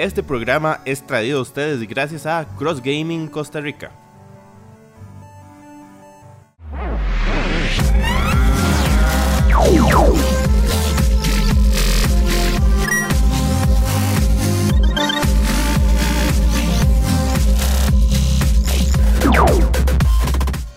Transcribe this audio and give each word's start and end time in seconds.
Este 0.00 0.22
programa 0.22 0.80
es 0.86 1.06
traído 1.06 1.40
a 1.40 1.42
ustedes 1.42 1.86
gracias 1.86 2.24
a 2.24 2.46
Cross 2.56 2.80
Gaming 2.82 3.28
Costa 3.28 3.60
Rica. 3.60 3.92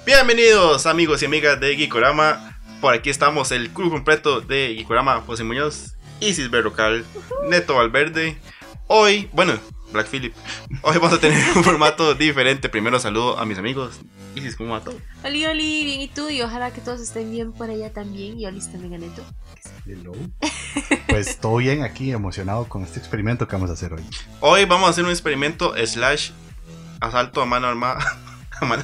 Bienvenidos 0.05 0.86
amigos 0.86 1.21
y 1.21 1.26
amigas 1.28 1.62
de 1.62 1.78
Gikorama. 1.78 2.60
Por 2.82 2.94
aquí 2.94 3.10
estamos 3.10 3.54
el 3.54 3.70
crew 3.70 3.90
completo 3.90 4.42
de 4.42 4.76
Gikorama, 4.78 5.21
José 5.21 5.46
Muñoz, 5.46 5.96
Isis 6.20 6.52
Berrocal, 6.52 7.05
Neto 7.48 7.76
Valverde. 7.76 8.38
Hoy, 8.88 9.30
bueno, 9.34 9.54
Black 9.92 10.08
Philip. 10.10 10.34
Hoy 10.82 10.98
vamos 10.98 11.14
a 11.14 11.20
tener 11.20 11.41
un 11.55 11.64
formato 11.64 12.14
diferente. 12.16 12.70
Primero 12.70 13.00
saludo 13.00 13.38
a 13.40 13.46
mis 13.46 13.58
amigos. 13.58 14.00
Isis, 14.36 14.55
¿cómo 14.55 14.72
va 14.74 14.82
todo? 14.82 14.98
Oli, 15.24 15.46
Oli, 15.46 15.86
bien 15.86 16.02
y 16.02 16.08
tú, 16.08 16.30
y 16.30 16.41
ojalá 16.41 16.72
que 16.72 16.82
todos 16.82 17.00
estén 17.02 17.32
bien 17.32 17.54
por 17.54 17.70
allá 17.70 17.91
también. 17.94 18.40
Y 18.40 18.46
Oli 18.46 18.60
también 18.62 18.96
a 18.96 18.98
Neto. 18.98 19.24
Hello. 19.86 20.12
Pues 21.08 21.38
todo 21.40 21.58
bien 21.58 21.84
aquí, 21.84 22.12
emocionado 22.12 22.68
con 22.68 22.84
este 22.84 23.00
experimento 23.00 23.48
que 23.48 23.55
vamos 23.55 23.70
a 23.70 23.74
hacer 23.74 23.94
hoy. 23.94 24.04
Hoy 24.40 24.66
vamos 24.66 24.88
a 24.88 24.90
hacer 24.91 25.04
un 25.04 25.12
experimento 25.12 25.74
slash 25.86 26.32
asalto 27.00 27.41
a 27.41 27.46
mano 27.46 27.68
armada. 27.68 28.00
A 28.62 28.66
mano- 28.66 28.84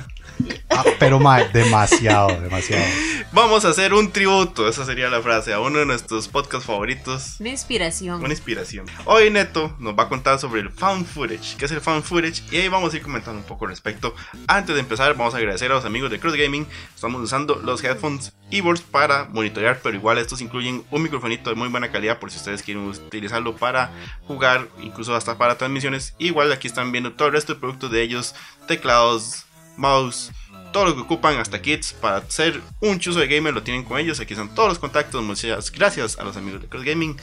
Ah, 0.69 0.83
pero 0.99 1.19
ma, 1.19 1.43
demasiado, 1.43 2.39
demasiado. 2.41 2.85
Vamos 3.31 3.65
a 3.65 3.69
hacer 3.69 3.93
un 3.93 4.11
tributo, 4.11 4.67
esa 4.67 4.85
sería 4.85 5.09
la 5.09 5.21
frase, 5.21 5.53
a 5.53 5.59
uno 5.59 5.79
de 5.79 5.85
nuestros 5.85 6.27
podcasts 6.27 6.65
favoritos. 6.65 7.35
Una 7.39 7.49
inspiración. 7.49 8.23
Una 8.23 8.33
inspiración. 8.33 8.85
Hoy 9.05 9.29
Neto 9.29 9.75
nos 9.79 9.97
va 9.97 10.03
a 10.03 10.09
contar 10.09 10.39
sobre 10.39 10.61
el 10.61 10.71
found 10.71 11.05
footage. 11.05 11.55
¿Qué 11.57 11.65
es 11.65 11.71
el 11.71 11.81
found 11.81 12.03
footage? 12.03 12.43
Y 12.51 12.57
ahí 12.57 12.67
vamos 12.69 12.93
a 12.93 12.97
ir 12.97 13.03
comentando 13.03 13.39
un 13.39 13.45
poco 13.45 13.65
al 13.65 13.71
respecto. 13.71 14.15
Antes 14.47 14.73
de 14.75 14.81
empezar, 14.81 15.15
vamos 15.15 15.33
a 15.33 15.37
agradecer 15.37 15.71
a 15.71 15.75
los 15.75 15.85
amigos 15.85 16.09
de 16.09 16.19
Cross 16.19 16.35
Gaming. 16.35 16.67
Estamos 16.95 17.21
usando 17.21 17.55
los 17.55 17.83
headphones 17.83 18.33
Evols 18.51 18.81
para 18.81 19.25
monitorear, 19.25 19.79
pero 19.83 19.95
igual 19.95 20.17
estos 20.17 20.41
incluyen 20.41 20.83
un 20.89 21.03
microfonito 21.03 21.51
de 21.51 21.55
muy 21.55 21.67
buena 21.67 21.91
calidad 21.91 22.19
por 22.19 22.31
si 22.31 22.37
ustedes 22.37 22.63
quieren 22.63 22.87
utilizarlo 22.87 23.55
para 23.55 23.91
jugar, 24.27 24.67
incluso 24.81 25.15
hasta 25.15 25.37
para 25.37 25.57
transmisiones. 25.57 26.15
Igual 26.17 26.51
aquí 26.51 26.67
están 26.67 26.91
viendo 26.91 27.13
todo 27.13 27.27
el 27.27 27.35
resto 27.35 27.53
de 27.53 27.59
productos 27.59 27.91
de 27.91 28.01
ellos: 28.01 28.33
teclados, 28.67 29.45
mouse. 29.79 30.31
Todo 30.71 30.85
lo 30.85 30.95
que 30.95 31.01
ocupan, 31.01 31.37
hasta 31.37 31.59
kits 31.61 31.93
para 31.93 32.29
ser 32.29 32.61
un 32.81 32.99
chuzo 32.99 33.19
de 33.19 33.27
gamer 33.27 33.53
lo 33.53 33.63
tienen 33.63 33.83
con 33.83 33.97
ellos. 33.97 34.19
Aquí 34.19 34.33
están 34.33 34.53
todos 34.53 34.69
los 34.69 34.79
contactos. 34.79 35.23
Muchas 35.23 35.71
gracias 35.71 36.19
a 36.19 36.23
los 36.23 36.37
amigos 36.37 36.61
de 36.61 36.67
Cross 36.67 36.83
Gaming. 36.83 37.17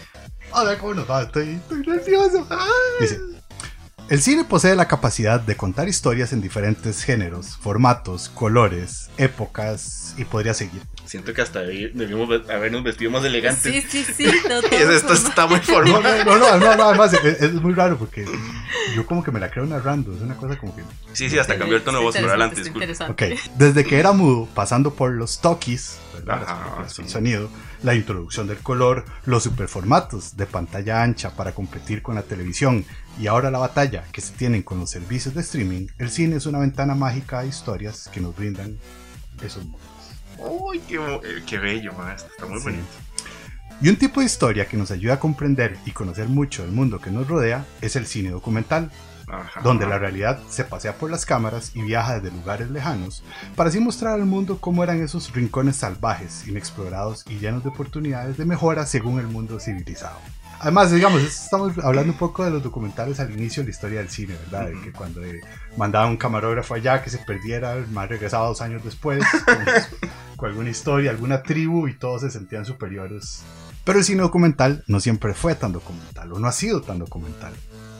Hola, 0.51 0.77
¿cómo 0.79 0.95
nos 0.95 1.09
va? 1.09 1.23
Estoy, 1.23 1.51
estoy 1.51 1.87
nervioso. 1.87 2.47
Dice, 3.01 3.21
el 4.09 4.23
cine 4.23 4.45
posee 4.45 4.77
la 4.77 4.87
capacidad 4.87 5.41
de 5.41 5.57
contar 5.57 5.89
historias 5.89 6.33
en 6.33 6.41
diferentes 6.41 7.03
géneros, 7.03 7.57
formatos, 7.57 8.29
colores, 8.29 9.11
épocas 9.19 10.15
y 10.17 10.25
podría 10.25 10.55
seguir. 10.55 10.83
Siento 11.05 11.33
que 11.33 11.43
hasta 11.43 11.61
ahí 11.61 11.91
debimos 11.93 12.29
habernos 12.49 12.83
vestido 12.85 13.11
más 13.11 13.25
elegantes. 13.25 13.85
Sí, 13.89 14.05
sí, 14.05 14.05
sí. 14.05 14.25
no, 14.49 14.63
todo 14.63 14.93
Esto 14.93 15.13
está 15.13 15.47
muy 15.47 15.61
formal. 15.61 16.25
no, 16.25 16.37
no, 16.39 16.57
no, 16.59 16.77
no, 16.77 16.83
además 16.85 17.13
es, 17.15 17.43
es 17.43 17.53
muy 17.55 17.75
raro 17.75 17.97
porque 17.97 18.25
yo 18.95 19.07
como 19.07 19.23
que 19.23 19.31
me 19.31 19.41
la 19.41 19.51
creo 19.51 19.67
narrando, 19.67 20.15
es 20.15 20.21
una 20.21 20.37
cosa 20.37 20.57
como 20.59 20.75
que... 20.75 20.83
Sí, 21.13 21.29
sí, 21.29 21.39
hasta 21.39 21.59
cambió 21.59 21.77
el 21.77 21.83
tono 21.83 21.99
de 21.99 22.05
voz 22.05 22.17
por 22.17 22.29
adelante. 22.29 22.63
Ok, 23.09 23.23
desde 23.57 23.85
que 23.85 23.99
era 23.99 24.13
mudo, 24.13 24.49
pasando 24.55 24.95
por 24.95 25.13
los 25.13 25.41
talkies, 25.41 25.99
Ajá, 26.27 26.85
sí. 26.89 27.03
con 27.03 27.09
sonido, 27.09 27.51
la 27.83 27.95
introducción 27.95 28.47
del 28.47 28.59
color, 28.59 29.05
los 29.25 29.43
superformatos 29.43 30.37
de 30.37 30.47
pantalla 30.47 31.03
ancha 31.03 31.35
para 31.35 31.53
competir 31.53 32.03
con 32.03 32.15
la 32.15 32.23
televisión 32.23 32.85
y 33.19 33.27
ahora 33.27 33.51
la 33.51 33.59
batalla 33.59 34.05
que 34.13 34.21
se 34.21 34.33
tienen 34.35 34.63
con 34.63 34.79
los 34.79 34.91
servicios 34.91 35.35
de 35.35 35.41
streaming, 35.41 35.87
el 35.99 36.11
cine 36.11 36.37
es 36.37 36.47
una 36.47 36.59
ventana 36.59 36.95
mágica 36.95 37.41
a 37.41 37.45
historias 37.47 38.09
que 38.13 38.21
nos 38.21 38.37
brindan 38.37 38.77
esos 39.43 39.65
mundos. 39.65 39.81
Uy, 40.39 40.81
qué, 40.81 40.97
eh, 40.97 41.43
qué 41.47 41.59
bello, 41.59 41.93
maestro. 41.95 42.31
Está 42.31 42.47
muy 42.47 42.59
Sí. 42.59 42.65
bonito. 42.65 42.85
Y 43.81 43.89
un 43.91 43.97
tipo 43.97 44.21
de 44.21 44.27
historia 44.27 44.67
que 44.67 44.77
nos 44.77 44.91
ayuda 44.91 45.15
a 45.15 45.21
comprender 45.21 45.77
y 45.85 45.91
conocer 45.91 46.29
mucho 46.29 46.63
del 46.63 46.73
mundo 46.73 46.99
que 47.01 47.11
nos 47.11 47.29
rodea 47.29 47.65
es 47.83 47.95
el 47.97 48.07
cine 48.07 48.31
documental, 48.31 48.91
Ajá. 49.29 49.61
donde 49.61 49.87
la 49.87 49.99
realidad 49.99 50.41
se 50.49 50.65
pasea 50.65 50.95
por 50.97 51.11
las 51.11 51.27
cámaras 51.27 51.73
y 51.75 51.83
viaja 51.83 52.19
desde 52.21 52.35
lugares 52.35 52.71
lejanos 52.71 53.23
para 53.55 53.69
así 53.69 53.79
mostrar 53.81 54.15
al 54.15 54.25
mundo 54.25 54.59
cómo 54.61 54.83
eran 54.83 55.03
esos 55.03 55.31
rincones 55.35 55.77
salvajes, 55.77 56.47
inexplorados 56.49 57.25
y 57.29 57.39
llenos 57.39 57.65
de 57.65 57.69
oportunidades 57.71 58.39
de 58.39 58.45
mejora 58.47 58.87
según 58.87 59.19
el 59.21 59.27
mundo 59.27 59.61
civilizado. 59.61 60.17
Además, 60.59 60.91
digamos, 60.91 61.23
estamos 61.23 61.77
hablando 61.79 62.13
un 62.13 62.19
poco 62.19 62.45
de 62.45 62.51
los 62.51 62.63
documentales 62.63 63.21
al 63.21 63.31
inicio 63.31 63.63
de 63.63 63.69
la 63.69 63.71
historia 63.71 63.99
del 63.99 64.09
cine, 64.09 64.35
¿verdad? 64.45 64.69
De 64.69 64.81
que 64.81 64.93
cuando 64.93 65.23
eh, 65.23 65.41
mandaban 65.77 66.11
un 66.11 66.17
camarógrafo 66.17 66.75
allá 66.75 67.03
que 67.03 67.11
se 67.11 67.19
perdiera, 67.19 67.75
el 67.75 67.89
más 67.89 68.09
regresaba 68.09 68.49
dos 68.49 68.63
años 68.63 68.83
después 68.83 69.23
con, 69.45 69.59
con 70.37 70.51
alguna 70.51 70.71
historia, 70.71 71.11
alguna 71.11 71.43
tribu 71.43 71.89
y 71.89 71.99
todos 71.99 72.23
se 72.23 72.31
sentían 72.31 72.65
superiores. 72.65 73.43
Pero 73.85 73.99
el 73.99 74.05
cine 74.05 74.23
documental 74.23 74.83
no 74.87 74.99
siempre 74.99 75.35
fue 75.35 75.55
tan 75.55 75.73
documental, 75.73 76.33
o 76.33 76.39
no 76.39 76.49
ha 76.49 76.53
sido 76.53 76.81
tan 76.81 76.99
documental. 76.99 77.53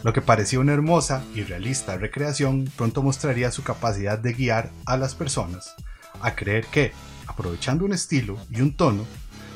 Lo 0.03 0.13
que 0.13 0.23
parecía 0.23 0.61
una 0.61 0.73
hermosa 0.73 1.25
y 1.35 1.43
realista 1.43 1.97
recreación 1.97 2.71
pronto 2.77 3.03
mostraría 3.03 3.51
su 3.51 3.63
capacidad 3.63 4.19
de 4.19 4.33
guiar 4.33 4.71
a 4.85 4.97
las 4.97 5.15
personas 5.15 5.75
a 6.21 6.35
creer 6.35 6.67
que, 6.67 6.93
aprovechando 7.27 7.85
un 7.85 7.93
estilo 7.93 8.39
y 8.51 8.63
un 8.63 8.75
tono, 8.75 9.05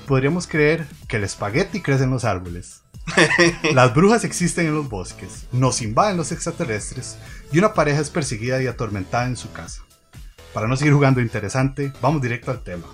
podríamos 0.06 0.46
creer 0.46 0.86
que 1.08 1.16
el 1.16 1.24
espagueti 1.24 1.80
crece 1.80 2.04
en 2.04 2.10
los 2.10 2.24
árboles, 2.24 2.79
las 3.74 3.94
brujas 3.94 4.24
existen 4.24 4.66
en 4.66 4.74
los 4.74 4.88
bosques, 4.88 5.46
nos 5.52 5.82
invaden 5.82 6.16
los 6.16 6.32
extraterrestres 6.32 7.16
y 7.52 7.58
una 7.58 7.74
pareja 7.74 8.00
es 8.00 8.10
perseguida 8.10 8.62
y 8.62 8.66
atormentada 8.66 9.26
en 9.26 9.36
su 9.36 9.52
casa. 9.52 9.82
Para 10.52 10.66
no 10.66 10.76
seguir 10.76 10.92
jugando 10.94 11.20
interesante, 11.20 11.92
vamos 12.00 12.22
directo 12.22 12.50
al 12.50 12.62
tema. 12.62 12.86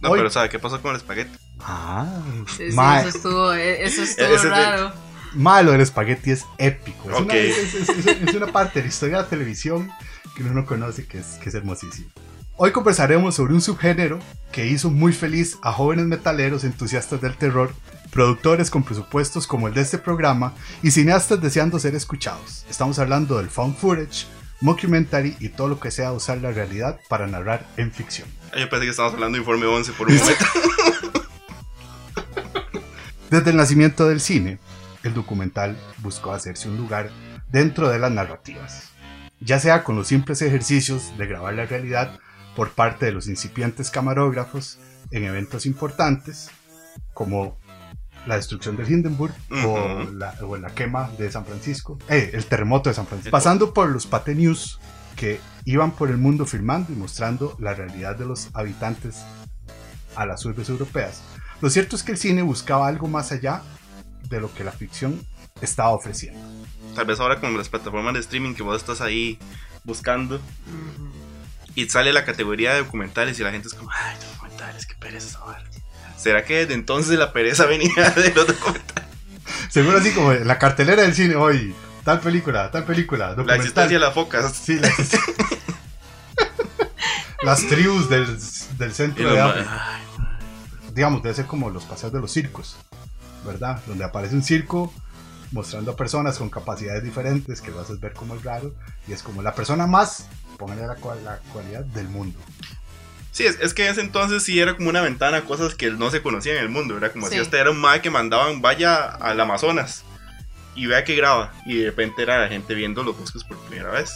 No, 0.00 0.10
Hoy- 0.10 0.18
pero 0.18 0.30
¿sabe 0.30 0.48
qué 0.48 0.58
pasó 0.58 0.80
con 0.82 0.90
el 0.92 0.96
espagueti? 0.98 1.36
Ah, 1.60 2.06
Sí, 2.48 2.70
sí, 2.72 2.76
eso 2.78 3.08
estuvo, 3.08 3.54
eh, 3.54 3.84
eso 3.84 4.02
estuvo 4.02 4.26
Ese 4.26 4.44
de- 4.48 4.50
raro. 4.50 4.92
malo 5.34 5.72
del 5.72 5.80
espagueti 5.80 6.32
es 6.32 6.44
épico. 6.58 7.10
Es, 7.10 7.16
Ok. 7.16 7.24
una, 7.24 7.34
es- 7.34 7.74
es- 7.74 7.88
es- 7.88 8.06
es 8.06 8.34
una 8.34 8.48
parte 8.48 8.80
de 8.80 8.86
la 8.86 8.88
historia 8.88 9.16
de 9.18 9.22
la 9.22 9.28
televisión 9.28 9.90
que 10.36 10.42
uno 10.42 10.52
no 10.54 10.66
conoce 10.66 11.06
que 11.06 11.18
es, 11.18 11.26
que 11.42 11.48
es 11.48 11.54
hermosísimo. 11.54 12.10
Hoy 12.64 12.70
conversaremos 12.70 13.34
sobre 13.34 13.54
un 13.54 13.60
subgénero 13.60 14.20
que 14.52 14.68
hizo 14.68 14.88
muy 14.88 15.12
feliz 15.12 15.58
a 15.62 15.72
jóvenes 15.72 16.06
metaleros 16.06 16.62
entusiastas 16.62 17.20
del 17.20 17.36
terror, 17.36 17.74
productores 18.12 18.70
con 18.70 18.84
presupuestos 18.84 19.48
como 19.48 19.66
el 19.66 19.74
de 19.74 19.80
este 19.80 19.98
programa 19.98 20.54
y 20.80 20.92
cineastas 20.92 21.40
deseando 21.40 21.80
ser 21.80 21.96
escuchados. 21.96 22.64
Estamos 22.70 23.00
hablando 23.00 23.38
del 23.38 23.50
found 23.50 23.76
footage, 23.76 24.28
mockumentary 24.60 25.36
y 25.40 25.48
todo 25.48 25.66
lo 25.66 25.80
que 25.80 25.90
sea 25.90 26.12
usar 26.12 26.38
la 26.38 26.52
realidad 26.52 27.00
para 27.08 27.26
narrar 27.26 27.66
en 27.78 27.90
ficción. 27.90 28.28
Yo 28.56 28.70
pensé 28.70 28.84
que 28.84 28.90
estábamos 28.90 29.14
hablando 29.14 29.34
de 29.34 29.40
Informe 29.40 29.66
11 29.66 29.92
por 29.94 30.08
un 30.08 30.16
momento. 30.18 30.44
Desde 33.28 33.50
el 33.50 33.56
nacimiento 33.56 34.06
del 34.06 34.20
cine, 34.20 34.60
el 35.02 35.14
documental 35.14 35.76
buscó 35.98 36.32
hacerse 36.32 36.68
un 36.68 36.76
lugar 36.76 37.10
dentro 37.50 37.88
de 37.88 37.98
las 37.98 38.12
narrativas, 38.12 38.92
ya 39.40 39.58
sea 39.58 39.82
con 39.82 39.96
los 39.96 40.06
simples 40.06 40.40
ejercicios 40.42 41.18
de 41.18 41.26
grabar 41.26 41.54
la 41.54 41.66
realidad 41.66 42.20
por 42.56 42.70
parte 42.72 43.06
de 43.06 43.12
los 43.12 43.28
incipientes 43.28 43.90
camarógrafos 43.90 44.78
en 45.10 45.24
eventos 45.24 45.66
importantes, 45.66 46.50
como 47.14 47.58
la 48.26 48.36
destrucción 48.36 48.76
del 48.76 48.90
Hindenburg 48.90 49.34
o, 49.50 50.02
Ujú. 50.02 50.12
la, 50.12 50.34
o 50.42 50.56
la 50.56 50.70
quema 50.74 51.10
de 51.18 51.30
San 51.32 51.44
Francisco, 51.44 51.98
eh, 52.08 52.30
el 52.34 52.46
terremoto 52.46 52.88
de 52.90 52.94
San 52.94 53.06
Francisco, 53.06 53.30
pasando 53.32 53.74
por 53.74 53.88
los 53.90 54.06
Pate 54.06 54.34
News 54.34 54.78
que 55.16 55.40
iban 55.64 55.90
por 55.92 56.08
el 56.10 56.18
mundo 56.18 56.46
filmando 56.46 56.92
y 56.92 56.96
mostrando 56.96 57.56
la 57.58 57.74
realidad 57.74 58.16
de 58.16 58.24
los 58.26 58.48
habitantes 58.54 59.22
a 60.16 60.24
las 60.26 60.44
urbes 60.44 60.68
europeas. 60.68 61.22
Lo 61.60 61.70
cierto 61.70 61.96
es 61.96 62.02
que 62.02 62.12
el 62.12 62.18
cine 62.18 62.42
buscaba 62.42 62.86
algo 62.88 63.08
más 63.08 63.32
allá 63.32 63.62
de 64.28 64.40
lo 64.40 64.52
que 64.54 64.64
la 64.64 64.72
ficción 64.72 65.20
estaba 65.60 65.90
ofreciendo. 65.90 66.40
Tal 66.94 67.06
vez 67.06 67.20
ahora 67.20 67.40
con 67.40 67.56
las 67.56 67.68
plataformas 67.68 68.14
de 68.14 68.20
streaming 68.20 68.54
que 68.54 68.62
vos 68.62 68.76
estás 68.80 69.00
ahí 69.00 69.38
buscando 69.84 70.36
Ujú. 70.36 71.11
Y 71.74 71.88
sale 71.88 72.12
la 72.12 72.24
categoría 72.24 72.72
de 72.74 72.80
documentales 72.80 73.38
y 73.38 73.42
la 73.42 73.50
gente 73.50 73.68
es 73.68 73.74
como, 73.74 73.90
ay, 73.92 74.16
documentales, 74.32 74.86
qué 74.86 74.94
pereza 74.96 75.38
vara". 75.40 75.64
¿Será 76.16 76.44
que 76.44 76.58
desde 76.58 76.74
entonces 76.74 77.18
la 77.18 77.32
pereza 77.32 77.66
venía 77.66 78.10
de 78.10 78.32
los 78.34 78.46
documentales? 78.46 79.04
Seguro 79.70 79.98
así 79.98 80.12
como 80.12 80.32
la 80.32 80.58
cartelera 80.58 81.02
del 81.02 81.14
cine 81.14 81.34
hoy, 81.36 81.74
tal 82.04 82.20
película, 82.20 82.70
tal 82.70 82.84
película, 82.84 83.34
La 83.44 83.56
existencia 83.56 83.98
de 83.98 84.04
las 84.04 84.14
focas. 84.14 84.52
Sí, 84.54 84.78
la- 84.78 84.90
las 87.42 87.66
tribus 87.66 88.08
del, 88.08 88.26
del 88.78 88.94
centro 88.94 89.32
de 89.32 89.40
África. 89.40 90.00
digamos, 90.94 91.22
debe 91.22 91.34
ser 91.34 91.46
como 91.46 91.70
los 91.70 91.84
paseos 91.84 92.12
de 92.12 92.20
los 92.20 92.30
circos, 92.30 92.76
¿verdad? 93.44 93.80
Donde 93.86 94.04
aparece 94.04 94.34
un 94.36 94.42
circo 94.42 94.92
mostrando 95.50 95.90
a 95.92 95.96
personas 95.96 96.38
con 96.38 96.48
capacidades 96.48 97.02
diferentes 97.02 97.60
que 97.60 97.70
lo 97.72 97.80
haces 97.80 98.00
ver 98.00 98.12
como 98.14 98.36
es 98.36 98.44
raro 98.44 98.72
y 99.08 99.12
es 99.12 99.22
como 99.22 99.42
la 99.42 99.54
persona 99.54 99.86
más, 99.86 100.26
póngale 100.66 100.86
la, 100.86 100.96
la 101.24 101.38
cualidad 101.52 101.84
del 101.84 102.08
mundo. 102.08 102.38
Sí, 103.32 103.46
es, 103.46 103.58
es 103.60 103.72
que 103.74 103.86
en 103.86 103.92
ese 103.92 104.00
entonces 104.02 104.42
sí 104.44 104.60
era 104.60 104.76
como 104.76 104.88
una 104.90 105.00
ventana 105.00 105.38
a 105.38 105.42
cosas 105.42 105.74
que 105.74 105.90
no 105.90 106.10
se 106.10 106.22
conocían 106.22 106.56
en 106.56 106.62
el 106.62 106.68
mundo. 106.68 106.96
Era 106.96 107.10
como 107.12 107.28
si 107.28 107.36
este 107.38 107.58
era 107.58 107.70
un 107.70 107.78
mae 107.80 108.00
que 108.02 108.10
mandaban, 108.10 108.60
vaya 108.62 109.04
al 109.06 109.40
Amazonas. 109.40 110.04
y 110.74 110.86
vea 110.86 111.02
que 111.04 111.16
graba. 111.16 111.52
Y 111.66 111.78
de 111.78 111.86
repente 111.86 112.22
era 112.22 112.38
la 112.40 112.48
gente 112.48 112.74
viendo 112.74 113.02
los 113.02 113.18
bosques 113.18 113.42
por 113.44 113.58
primera 113.58 113.90
vez. 113.90 114.12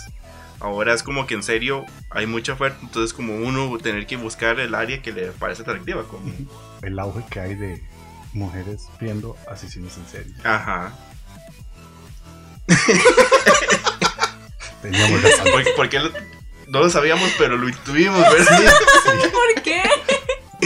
Ahora 0.61 0.95
es 0.95 1.03
como 1.03 1.27
que 1.27 1.35
en 1.35 1.43
serio 1.43 1.85
hay 2.11 2.27
mucha 2.27 2.53
oferta, 2.55 2.79
entonces 2.83 3.13
como 3.13 3.37
uno 3.37 3.77
tener 3.79 4.07
que 4.07 4.17
buscar 4.17 4.59
el 4.61 4.75
área 4.75 5.03
que 5.03 5.13
le 5.13 5.27
parece 5.33 5.63
atractiva. 5.63 6.05
Como... 6.05 6.33
El 6.83 6.99
auge 6.99 7.25
que 7.31 7.41
hay 7.41 7.55
de 7.55 7.83
mujeres 8.35 8.83
viendo 9.01 9.37
asesinos 9.51 9.97
en 9.97 10.07
serie. 10.09 10.35
Ajá. 10.45 10.95
Teníamos 14.83 15.23
razón. 15.23 15.47
Porque, 15.53 15.71
porque 15.77 15.99
lo- 16.01 16.13
no 16.69 16.81
lo 16.81 16.91
sabíamos, 16.91 17.31
pero 17.39 17.57
lo 17.57 17.69
intuimos, 17.69 18.21
¿verdad? 18.21 18.73
¿Por 19.33 19.63
qué? 19.63 19.83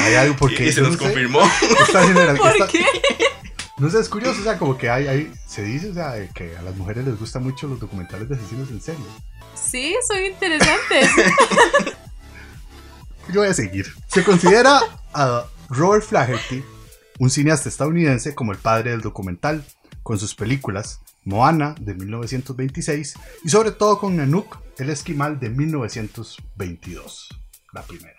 Hay 0.01 0.15
algo 0.15 0.37
porque 0.37 0.65
y, 0.65 0.69
y 0.69 0.73
se 0.73 0.81
nos 0.83 0.93
no 0.93 0.99
confirmó. 0.99 1.41
genera- 1.93 2.35
¿Por 2.37 2.51
esta- 2.53 2.69
qué? 2.69 2.85
No 3.79 3.89
sé, 3.91 3.99
es 4.01 4.09
curioso, 4.11 4.41
o 4.41 4.45
sea, 4.45 4.59
como 4.59 4.77
que 4.77 4.91
hay, 4.91 5.07
hay 5.09 5.33
se 5.47 5.63
dice, 5.63 5.91
o 5.91 5.95
sea, 5.95 6.13
que 6.35 6.55
a 6.57 6.63
las 6.63 6.77
mujeres 6.77 7.05
les 7.07 7.19
gustan 7.19 7.43
mucho 7.45 7.67
los 7.67 7.81
documentales 7.81 8.29
de 8.29 8.35
asesinos 8.37 8.69
en 8.71 8.81
serie. 8.83 9.05
Sí, 9.55 9.95
son 10.07 10.23
interesantes. 10.23 11.09
Yo 13.33 13.41
voy 13.41 13.49
a 13.49 13.55
seguir. 13.55 13.87
Se 14.09 14.25
considera 14.25 14.81
a 15.15 15.45
Robert 15.69 16.05
Flaherty, 16.05 16.65
un 17.19 17.31
cineasta 17.31 17.69
estadounidense, 17.69 18.35
como 18.35 18.53
el 18.53 18.59
padre 18.59 18.91
del 18.91 19.01
documental, 19.03 19.65
con 20.03 20.19
sus 20.19 20.35
películas 20.35 21.01
Moana 21.25 21.75
de 21.81 21.95
1926 21.95 23.15
y 23.45 23.49
sobre 23.51 23.71
todo 23.73 23.99
con 23.99 24.17
Nanook, 24.17 24.59
el 24.81 24.91
esquimal 24.91 25.39
de 25.39 25.51
1922, 25.51 27.29
la 27.73 27.83
primera. 27.83 28.19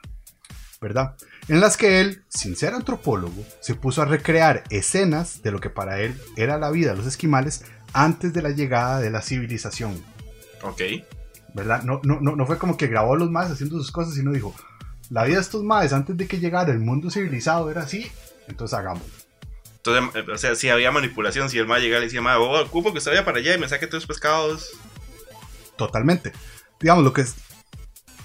¿Verdad? 0.80 1.16
En 1.48 1.60
las 1.60 1.78
que 1.78 2.02
él, 2.02 2.24
sin 2.28 2.56
ser 2.56 2.74
antropólogo, 2.74 3.46
se 3.60 3.75
puso 3.75 4.02
a 4.02 4.06
recrear 4.06 4.63
escenas 4.69 5.44
de 5.44 5.52
lo 5.52 5.60
que 5.60 5.69
para 5.69 6.02
él 6.02 6.19
era 6.38 6.58
la 6.58 6.72
vida 6.72 6.92
de 6.92 6.98
los 6.98 7.06
esquimales 7.06 7.63
antes 7.94 8.34
de 8.34 8.42
la 8.42 8.50
llegada 8.50 9.00
de 9.00 9.12
la 9.12 9.22
civilización. 9.22 10.04
ok. 10.63 10.81
¿verdad? 11.54 11.84
No, 11.84 12.00
no, 12.04 12.19
no, 12.22 12.46
fue 12.46 12.58
como 12.58 12.78
que 12.78 12.88
grabó 12.88 13.13
a 13.13 13.18
los 13.18 13.30
más 13.30 13.52
haciendo 13.52 13.78
sus 13.78 13.92
cosas, 13.92 14.16
sino 14.16 14.31
dijo, 14.31 14.56
la 15.10 15.25
vida 15.25 15.36
de 15.36 15.42
estos 15.42 15.63
maes 15.63 15.94
antes 15.94 16.16
de 16.16 16.28
que 16.28 16.40
llegara 16.40 16.72
el 16.72 16.80
mundo 16.80 17.12
civilizado 17.12 17.69
era 17.69 17.81
así, 17.81 18.10
entonces 18.48 18.78
hagámoslo. 18.78 19.13
Entonces, 19.78 20.16
eh, 20.16 20.31
o 20.31 20.38
sea, 20.38 20.56
si 20.56 20.69
había 20.69 20.92
manipulación, 20.92 21.50
si 21.50 21.58
el 21.58 21.68
ma 21.68 21.80
llegaba 21.80 21.98
y 21.98 22.02
le 22.02 22.08
decía, 22.08 22.22
ma, 22.22 22.38
oh, 22.38 22.63
ocupo 22.63 22.92
que 22.92 23.00
usted 23.00 23.12
vaya 23.12 23.25
para 23.25 23.40
allá 23.40 23.56
y 23.56 23.58
me 23.58 23.68
saque 23.68 23.88
tres 23.88 24.06
pescados. 24.06 24.72
Totalmente. 25.86 26.31
Digamos, 26.80 27.04
lo 27.04 27.13
que 27.13 27.22
es... 27.22 27.36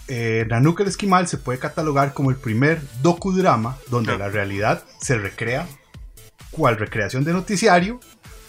Eh, 0.08 0.46
Nanook 0.48 0.80
el 0.80 0.86
Esquimal 0.88 1.26
se 1.26 1.36
puede 1.36 1.58
catalogar 1.58 2.14
como 2.14 2.30
el 2.30 2.36
primer 2.36 2.80
docudrama 3.02 3.76
donde 3.88 4.16
la 4.16 4.28
realidad 4.28 4.84
se 5.00 5.18
recrea 5.18 5.66
cual 6.52 6.76
recreación 6.78 7.24
de 7.24 7.32
noticiario, 7.32 7.98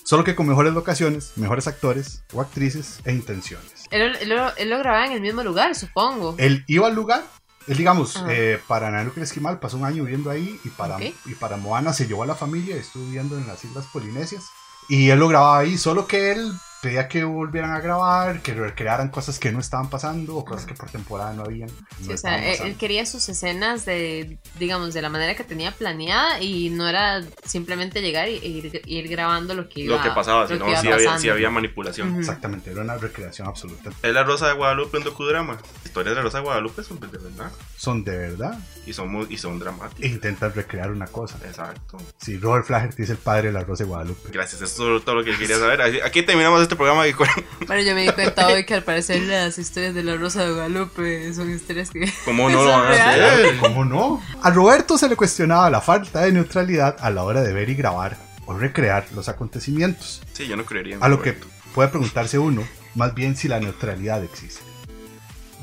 solo 0.04 0.24
que 0.24 0.36
con 0.36 0.48
mejores 0.48 0.74
locaciones, 0.74 1.32
mejores 1.36 1.66
actores 1.68 2.24
o 2.32 2.42
actrices 2.42 3.00
e 3.06 3.12
intenciones. 3.14 3.72
él, 3.90 4.16
él 4.22 4.30
lo- 4.30 4.56
él 4.56 4.70
lo 4.70 4.78
grababa 4.80 5.08
en 5.08 5.14
el 5.14 5.22
mismo 5.22 5.42
lugar, 5.44 5.74
supongo. 5.76 6.36
Él 6.38 6.64
iba 6.68 6.86
al 6.88 6.94
lugar, 6.96 7.24
él 7.68 7.76
digamos, 7.78 8.22
eh, 8.30 8.60
para 8.68 8.92
Nanook 8.92 9.18
el 9.18 9.24
Esquimal 9.24 9.60
pasó 9.60 9.78
un 9.78 9.86
año 9.86 10.04
viviendo 10.04 10.30
ahí 10.30 10.60
y 10.64 10.70
para, 10.70 10.98
Ok. 10.98 11.04
y 11.26 11.34
para 11.34 11.58
Moana 11.58 11.92
se 11.92 12.06
llevó 12.08 12.22
a 12.22 12.28
la 12.28 12.36
familia 12.36 12.76
y 12.76 12.80
estuvo 12.80 13.04
viviendo 13.06 13.36
en 13.36 13.48
las 13.48 13.66
Islas 13.66 13.86
Polinesias. 13.92 14.44
Y 14.90 15.10
él 15.10 15.18
lo 15.20 15.28
grababa 15.28 15.58
ahí, 15.60 15.76
solo 15.78 16.06
que 16.08 16.32
él 16.34 16.52
pedía 16.82 17.08
que 17.08 17.24
volvieran 17.24 17.72
a 17.72 17.80
grabar, 17.80 18.42
que 18.42 18.54
recrearan 18.54 19.10
cosas 19.10 19.40
que 19.40 19.52
no 19.52 19.60
estaban 19.60 19.90
pasando 19.90 20.36
o 20.38 20.46
cosas 20.46 20.66
que 20.66 20.74
por 20.74 20.90
temporada 20.90 21.34
no 21.34 21.44
habían. 21.44 21.70
Sí, 21.70 21.76
no 22.02 22.04
o 22.04 22.06
sea, 22.06 22.16
estaban 22.16 22.44
él, 22.44 22.52
pasando. 22.58 22.78
quería 22.78 23.06
sus 23.06 23.28
escenas 23.30 23.86
de, 23.86 24.38
digamos, 24.60 24.94
de 24.94 25.02
la 25.02 25.10
manera 25.10 25.36
que 25.36 25.44
tenía 25.44 25.72
planeada 25.72 26.40
y 26.42 26.70
no 26.70 26.88
era 26.88 27.24
simplemente 27.46 28.02
llegar 28.02 28.30
y 28.30 28.38
e 28.38 28.48
ir, 28.48 28.82
ir 28.86 29.08
grabando 29.08 29.54
lo 29.56 29.68
que 29.70 29.82
iba 29.82 29.98
lo 29.98 30.04
que 30.04 30.10
pasaba, 30.12 30.42
lo 30.44 30.48
si 30.48 30.54
que 30.58 30.70
iba 30.70 30.82
si 30.82 30.88
había, 30.88 30.98
pasando. 30.98 31.22
sí 31.22 31.30
había 31.30 31.50
manipulación. 31.50 32.12
Ujú. 32.12 32.20
Exactamente, 32.20 32.72
era 32.72 32.82
una 32.82 32.98
recreación 32.98 33.48
absoluta. 33.48 33.90
Es 34.04 34.14
la 34.14 34.24
Rosa 34.24 34.48
de 34.48 34.54
Guadalupe 34.54 34.98
en 34.98 35.04
docudrama. 35.04 35.58
Historias 35.84 36.12
de 36.12 36.16
la 36.18 36.22
Rosa 36.24 36.38
de 36.40 36.44
Guadalupe 36.44 36.84
son 36.84 37.00
de 37.00 37.08
verdad. 37.08 37.52
Son 37.76 38.04
de 38.04 38.18
verdad 38.18 38.58
Y 38.86 38.94
son, 38.94 39.12
muy- 39.12 39.28
y 39.30 39.38
son 39.38 39.56
e 39.58 39.60
dramáticas. 39.60 40.12
intentan 40.12 40.54
recrear 40.54 40.92
una 40.92 41.08
cosa. 41.08 41.38
Exacto. 41.46 41.98
Sí, 42.18 42.38
Robert 42.38 42.66
Flaherty 42.66 43.04
es 43.04 43.10
el 43.10 43.18
padre 43.18 43.48
de 43.48 43.54
la 43.54 43.64
Rosa 43.64 43.84
de 43.84 43.90
Guadalupe. 43.90 44.30
Gracias, 44.32 44.62
eso 44.62 44.98
es 44.98 45.04
todo 45.04 45.16
lo 45.16 45.24
que 45.24 45.36
quería 45.38 45.58
saber. 45.58 45.82
Aquí- 45.82 46.02
Aquí 46.02 46.22
terminamos 46.24 46.67
este 46.68 46.76
programa. 46.76 47.04
con- 47.16 47.28
Bueno, 47.68 47.82
yo 47.82 47.96
me 47.96 48.04
di 48.04 48.10
cuenta 48.10 48.48
hoy 48.48 48.66
que 48.66 48.74
al 48.76 48.84
parecer 48.84 49.22
las 49.24 49.58
historias 49.58 49.94
de 49.96 50.04
la 50.04 50.16
Rosa 50.16 50.46
de 50.46 50.54
Guadalupe 50.54 51.34
son 51.34 51.52
historias 51.54 51.90
que... 51.90 52.12
¿Cómo 52.26 52.50
no 52.50 52.64
lo 52.64 52.72
¿Son 52.72 52.82
van 52.82 52.92
a 52.94 53.10
hacer? 53.12 53.58
¿Cómo 53.60 53.86
no? 53.86 54.22
A 54.42 54.50
Roberto 54.52 54.98
se 54.98 55.10
le 55.10 55.16
cuestionaba 55.16 55.70
la 55.70 55.82
falta 55.82 56.22
de 56.22 56.32
neutralidad 56.32 56.96
a 57.00 57.10
la 57.10 57.24
hora 57.24 57.42
de 57.42 57.54
ver 57.54 57.70
y 57.70 57.76
grabar 57.76 58.18
o 58.46 58.54
recrear 58.54 59.06
los 59.16 59.28
acontecimientos. 59.30 60.22
Sí, 60.34 60.48
yo 60.48 60.56
no 60.56 60.66
creería. 60.66 60.96
en 60.96 61.04
A 61.04 61.08
lo 61.10 61.22
que 61.22 61.36
puede 61.74 61.90
preguntarse 61.90 62.38
uno, 62.40 62.66
más 62.96 63.14
bien 63.14 63.36
si 63.36 63.48
la 63.48 63.60
neutralidad 63.60 64.24
existe. 64.24 64.62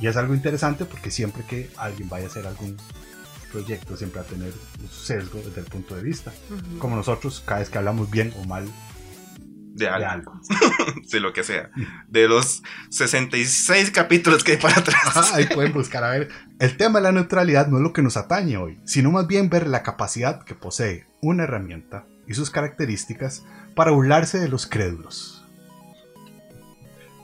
Y 0.01 0.07
es 0.09 0.17
algo 0.17 0.35
interesante 0.35 0.85
porque 0.85 1.11
siempre 1.11 1.45
que 1.49 1.71
alguien 1.77 2.09
vaya 2.09 2.27
a 2.27 2.29
hacer 2.29 2.47
algún 2.47 2.77
proyecto, 3.53 3.97
siempre 3.97 4.21
va 4.21 4.27
a 4.27 4.29
tener 4.29 4.53
un 4.83 4.89
sesgo 4.91 5.41
desde 5.45 5.61
el 5.61 5.67
punto 5.67 5.95
de 5.95 6.03
vista. 6.03 6.33
Como 6.79 6.97
nosotros, 6.97 7.43
cada 7.47 7.61
vez 7.61 7.71
que 7.71 7.79
hablamos 7.79 8.11
bien 8.11 8.35
o 8.43 8.45
mal 8.45 8.67
De 9.75 9.87
de 9.87 9.91
algo. 9.91 10.41
De 11.11 11.21
lo 11.21 11.33
que 11.33 11.43
sea. 11.43 11.69
De 12.07 12.29
los 12.29 12.63
66 12.91 13.91
capítulos 13.91 14.45
que 14.45 14.53
hay 14.53 14.59
para 14.59 14.79
atrás. 14.79 15.33
Ahí 15.35 15.47
pueden 15.53 15.73
buscar 15.73 16.05
a 16.05 16.11
ver. 16.11 16.29
El 16.61 16.77
tema 16.77 17.01
de 17.01 17.03
la 17.03 17.13
neutralidad 17.13 17.67
no 17.67 17.79
es 17.79 17.83
lo 17.83 17.93
que 17.93 18.01
nos 18.01 18.17
atañe 18.17 18.57
hoy, 18.57 18.79
sino 18.85 19.11
más 19.11 19.27
bien 19.27 19.51
ver 19.51 19.67
la 19.67 19.83
capacidad 19.83 20.45
que 20.45 20.55
posee 20.55 21.09
una 21.21 21.43
herramienta 21.43 22.07
y 22.29 22.35
sus 22.35 22.51
características 22.51 23.45
para 23.75 23.91
burlarse 23.91 24.39
de 24.39 24.49
los 24.49 24.69
crédulos. 24.69 25.45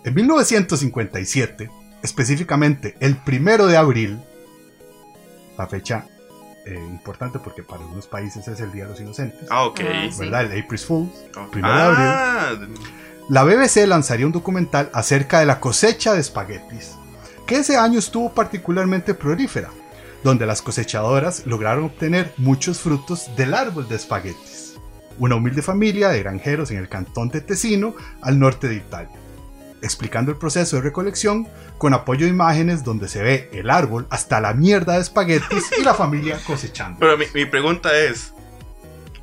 En 0.05 0.14
1957, 0.14 1.70
específicamente 2.02 2.97
el 2.99 3.17
primero 3.17 3.69
de 3.69 3.76
abril, 3.76 4.20
la 5.56 5.69
fecha 5.69 6.06
eh, 6.66 6.74
importante 6.74 7.38
porque 7.38 7.62
para 7.62 7.82
algunos 7.82 8.06
países 8.06 8.46
es 8.48 8.60
el 8.60 8.70
Día 8.72 8.84
de 8.84 8.90
los 8.90 9.00
Inocentes, 9.00 9.46
Ah, 9.50 9.64
ok. 9.64 9.80
Ah, 9.82 10.08
sí. 10.10 10.18
¿verdad? 10.20 10.52
El 10.52 10.62
April 10.64 10.78
Fools. 10.78 11.10
Oh. 11.36 11.50
primero 11.50 11.74
de 11.74 11.96
Ah, 11.98 12.52
La 13.28 13.44
BBC 13.44 13.86
lanzaría 13.86 14.26
un 14.26 14.32
documental 14.32 14.90
acerca 14.92 15.40
de 15.40 15.46
la 15.46 15.60
cosecha 15.60 16.14
de 16.14 16.20
espaguetis, 16.20 16.96
que 17.46 17.56
ese 17.56 17.76
año 17.76 17.98
estuvo 17.98 18.32
particularmente 18.32 19.14
prolífera, 19.14 19.70
donde 20.24 20.46
las 20.46 20.62
cosechadoras 20.62 21.46
lograron 21.46 21.84
obtener 21.84 22.32
muchos 22.36 22.78
frutos 22.80 23.30
del 23.36 23.54
árbol 23.54 23.88
de 23.88 23.96
espaguetis. 23.96 24.74
Una 25.18 25.34
humilde 25.36 25.62
familia 25.62 26.08
de 26.08 26.20
granjeros 26.22 26.70
en 26.70 26.78
el 26.78 26.88
cantón 26.88 27.28
de 27.28 27.40
Tesino, 27.40 27.94
al 28.22 28.38
norte 28.38 28.68
de 28.68 28.76
Italia, 28.76 29.10
explicando 29.82 30.30
el 30.32 30.38
proceso 30.38 30.76
de 30.76 30.82
recolección 30.82 31.49
con 31.78 31.94
apoyo 31.94 32.26
de 32.26 32.30
imágenes 32.30 32.84
donde 32.84 33.08
se 33.08 33.22
ve 33.22 33.50
el 33.52 33.70
árbol 33.70 34.06
hasta 34.10 34.40
la 34.40 34.52
mierda 34.54 34.94
de 34.94 35.00
espaguetis 35.00 35.70
y 35.78 35.82
la 35.82 35.94
familia 35.94 36.38
cosechando. 36.46 36.99
Pero 37.00 37.16
mi, 37.16 37.26
mi 37.34 37.46
pregunta 37.46 37.96
es: 37.96 38.32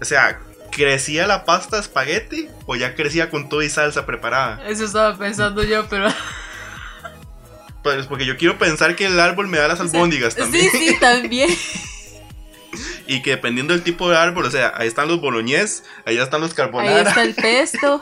O 0.02 0.06
sea, 0.06 0.40
¿crecía 0.72 1.28
la 1.28 1.46
pasta 1.46 1.78
de 1.78 1.82
espagueti 1.82 2.48
o 2.66 2.76
ya 2.76 2.96
crecía 2.96 3.30
con 3.30 3.50
todo 3.50 3.64
y 3.64 3.70
salsa 3.70 4.06
preparada? 4.06 4.68
Eso 4.68 4.86
estaba 4.86 5.18
pensando 5.18 5.64
yo, 5.64 5.88
pero... 5.90 6.08
Pues 7.84 8.06
porque 8.08 8.26
yo 8.26 8.38
quiero 8.38 8.58
pensar 8.58 8.96
que 8.96 9.06
el 9.06 9.20
árbol 9.20 9.48
me 9.48 9.58
da 9.58 9.68
las 9.68 9.80
albóndigas 9.80 10.36
también. 10.36 10.70
Sí, 10.72 10.78
sí, 10.78 11.00
también. 11.00 11.50
Y 13.08 13.22
que 13.22 13.32
dependiendo 13.32 13.74
del 13.74 13.84
tipo 13.84 14.10
de 14.10 14.18
árbol, 14.18 14.46
o 14.46 14.52
sea, 14.52 14.74
ahí 14.76 14.88
están 14.88 15.08
los 15.08 15.22
boloñés, 15.22 15.86
allá 16.06 16.24
están 16.24 16.42
los 16.42 16.52
Ahí 16.52 16.58
carbonara. 16.58 17.10
está 17.10 17.24
el 17.24 17.34
pesto. 17.34 18.02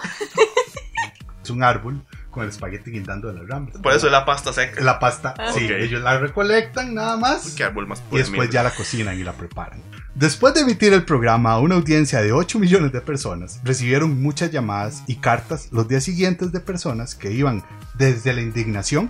Es 1.43 1.51
un 1.51 1.63
árbol 1.63 2.03
con 2.36 2.44
el 2.44 2.50
espagueti 2.50 2.92
guindando 2.92 3.30
de 3.30 3.39
las 3.39 3.48
ramas. 3.48 3.74
Por 3.82 3.94
eso 3.94 4.06
es 4.06 4.12
la 4.12 4.25
pasta 4.25 4.54
seca. 4.54 4.82
La 4.84 5.00
pasta, 5.00 5.34
Ah. 5.39 5.51
sí, 5.56 5.65
Ok. 5.65 5.72
ellos 5.80 6.01
la 6.04 6.20
recolectan 6.20 6.94
nada 6.94 7.18
más 7.18 7.54
Qué 7.56 7.63
árbol 7.63 7.88
más 7.88 8.04
y 8.12 8.18
después 8.18 8.32
mierda. 8.32 8.51
ya 8.54 8.63
la 8.63 8.72
cocinan 8.72 9.18
y 9.20 9.24
la 9.24 9.34
preparan. 9.34 9.82
Después 10.13 10.54
de 10.54 10.62
emitir 10.62 10.94
el 10.94 11.04
programa 11.04 11.51
a 11.54 11.60
una 11.60 11.75
audiencia 11.75 12.22
de 12.22 12.32
8 12.32 12.60
millones 12.60 12.92
de 12.92 13.01
personas, 13.01 13.60
recibieron 13.63 14.22
muchas 14.22 14.51
llamadas 14.51 15.04
y 15.08 15.15
cartas 15.15 15.70
los 15.72 15.88
días 15.88 16.04
siguientes 16.04 16.51
de 16.51 16.60
personas 16.60 17.15
que 17.15 17.32
iban 17.32 17.63
desde 17.98 18.34
la 18.34 18.42
indignación 18.42 19.10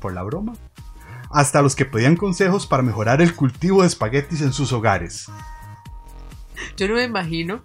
por 0.00 0.12
la 0.12 0.22
broma 0.22 0.54
hasta 1.30 1.62
los 1.62 1.74
que 1.76 1.84
pedían 1.84 2.16
consejos 2.16 2.66
para 2.66 2.82
mejorar 2.82 3.20
el 3.20 3.34
cultivo 3.34 3.82
de 3.82 3.88
espaguetis 3.88 4.40
en 4.40 4.52
sus 4.52 4.72
hogares. 4.72 5.26
Yo 6.76 6.88
no 6.88 6.94
me 6.94 7.02
imagino 7.04 7.64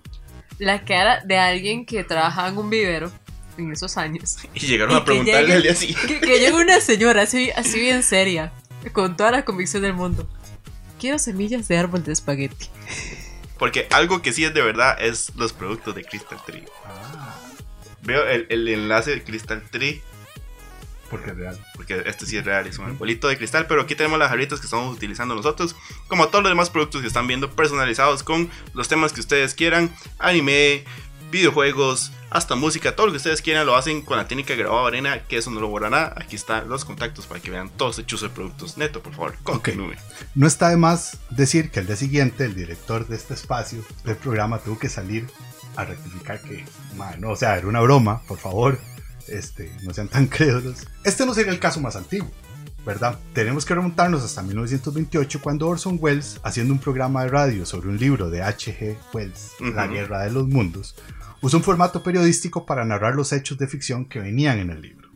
la 0.58 0.84
cara 0.86 1.22
de 1.26 1.38
alguien 1.38 1.86
que 1.86 2.04
trabajaba 2.04 2.50
en 2.50 2.58
un 2.58 2.70
vivero 2.70 3.12
en 3.60 3.72
esos 3.72 3.98
años. 3.98 4.38
Y 4.54 4.60
llegaron 4.68 4.96
Y 4.96 4.98
a 5.00 5.06
preguntarle 5.06 5.42
llegue- 5.48 5.54
al 5.56 5.62
día 5.64 5.76
siguiente. 5.76 6.08
Que, 6.08 6.20
que 6.20 6.40
llega 6.40 6.58
una 6.58 6.80
señora 6.82 7.22
así, 7.24 7.52
así 7.52 7.80
bien 7.80 8.04
seria, 8.04 8.52
con 8.94 9.16
toda 9.18 9.32
la 9.32 9.46
convicción 9.46 9.84
del 9.84 9.94
mundo. 9.94 10.28
Quiero 11.00 11.18
semillas 11.20 11.68
de 11.68 11.78
árbol 11.78 12.04
de 12.04 12.12
espagueti. 12.14 12.68
Porque 13.58 13.88
algo 13.92 14.22
que 14.22 14.32
sí 14.34 14.46
es 14.46 14.54
de 14.54 14.62
verdad 14.62 14.98
es 15.02 15.34
los 15.36 15.54
productos 15.54 15.94
de 15.96 16.04
Crystal 16.04 16.40
Tree. 16.46 16.64
Veo 18.04 18.26
el, 18.28 18.48
el 18.50 18.68
enlace 18.68 19.12
de 19.12 19.24
Crystal 19.24 19.62
Tree, 19.70 20.02
Porque 21.10 21.32
es 21.32 21.36
real. 21.38 21.60
porque 21.76 22.02
este 22.06 22.26
sí 22.26 22.38
es 22.38 22.46
real, 22.46 22.66
es 22.68 22.78
un 22.80 22.86
arbolito 22.86 23.28
de 23.28 23.38
cristal, 23.38 23.66
pero 23.68 23.82
aquí 23.82 23.96
tenemos 23.96 24.18
las 24.20 24.30
jarritas 24.30 24.60
que 24.60 24.66
estamos 24.68 24.96
utilizando 24.96 25.36
nosotros, 25.36 25.76
como 26.08 26.28
todos 26.30 26.44
los 26.44 26.52
demás 26.52 26.70
productos 26.70 27.02
que 27.02 27.08
están 27.08 27.28
viendo 27.28 27.52
personalizados 27.52 28.24
con 28.24 28.50
los 28.74 28.88
temas 28.88 29.12
que 29.12 29.20
ustedes 29.20 29.54
quieran, 29.54 29.94
anime, 30.18 30.84
videojuegos, 31.30 32.12
hasta 32.30 32.56
música, 32.56 32.96
todo 32.96 33.08
lo 33.08 33.14
que 33.14 33.18
ustedes 33.18 33.42
quieran 33.42 33.66
lo 33.66 33.76
hacen 33.76 34.02
con 34.02 34.18
la 34.18 34.28
técnica 34.28 34.56
de 34.56 34.66
arena, 34.70 35.24
que 35.24 35.38
eso 35.38 35.50
no 35.52 35.60
lo 35.60 35.68
borra 35.68 35.90
nada. 35.90 36.14
Aquí 36.18 36.36
están 36.36 36.70
los 36.70 36.86
contactos 36.86 37.26
para 37.26 37.40
que 37.40 37.52
vean 37.52 37.70
todos 37.70 38.00
hechos 38.00 38.22
de 38.22 38.30
productos. 38.30 38.78
Neto, 38.78 39.02
por 39.02 39.14
favor, 39.14 39.36
continúe. 39.44 39.94
No 40.36 40.48
está 40.48 40.70
de 40.70 40.78
más 40.78 41.18
decir 41.30 41.72
que 41.72 41.80
al 41.80 41.88
día 41.88 41.96
siguiente 41.96 42.46
el 42.46 42.56
director 42.56 43.08
de 43.08 43.16
este 43.16 43.34
espacio 43.34 43.84
del 44.04 44.16
programa 44.16 44.60
tuvo 44.60 44.78
que 44.78 44.90
salir 44.90 45.28
a 45.76 45.86
rectificar 45.86 46.42
que, 46.42 46.66
man, 46.96 47.20
no, 47.20 47.32
o 47.32 47.36
sea, 47.36 47.58
era 47.58 47.68
una 47.68 47.82
broma, 47.82 48.22
por 48.28 48.38
favor, 48.38 48.80
este, 49.28 49.72
no 49.84 49.94
sean 49.94 50.08
tan 50.08 50.28
crédulos. 50.28 50.88
Este 51.04 51.26
no 51.26 51.34
sería 51.34 51.52
el 51.52 51.60
caso 51.60 51.80
más 51.80 51.96
antiguo. 51.96 52.30
¿verdad? 52.86 53.20
Tenemos 53.34 53.66
que 53.66 53.76
remontarnos 53.76 54.24
hasta 54.24 54.42
1928 54.42 55.42
cuando 55.42 55.68
Orson 55.68 55.98
Welles, 56.00 56.40
haciendo 56.44 56.74
un 56.74 56.80
programa 56.80 57.24
de 57.24 57.30
radio 57.30 57.66
sobre 57.66 57.90
un 57.90 58.00
libro 58.00 58.30
de 58.30 58.42
H.G. 58.42 58.98
Wells, 59.14 59.52
La 59.60 59.86
Guerra 59.86 60.24
de 60.24 60.32
los 60.32 60.48
Mundos, 60.48 60.96
usó 61.42 61.58
un 61.58 61.64
formato 61.64 62.04
periodístico 62.04 62.66
para 62.66 62.86
narrar 62.86 63.16
los 63.16 63.32
hechos 63.34 63.58
de 63.58 63.68
ficción 63.68 64.06
que 64.06 64.20
venían 64.20 64.60
en 64.60 64.70
el 64.72 64.82
libro. 64.82 65.10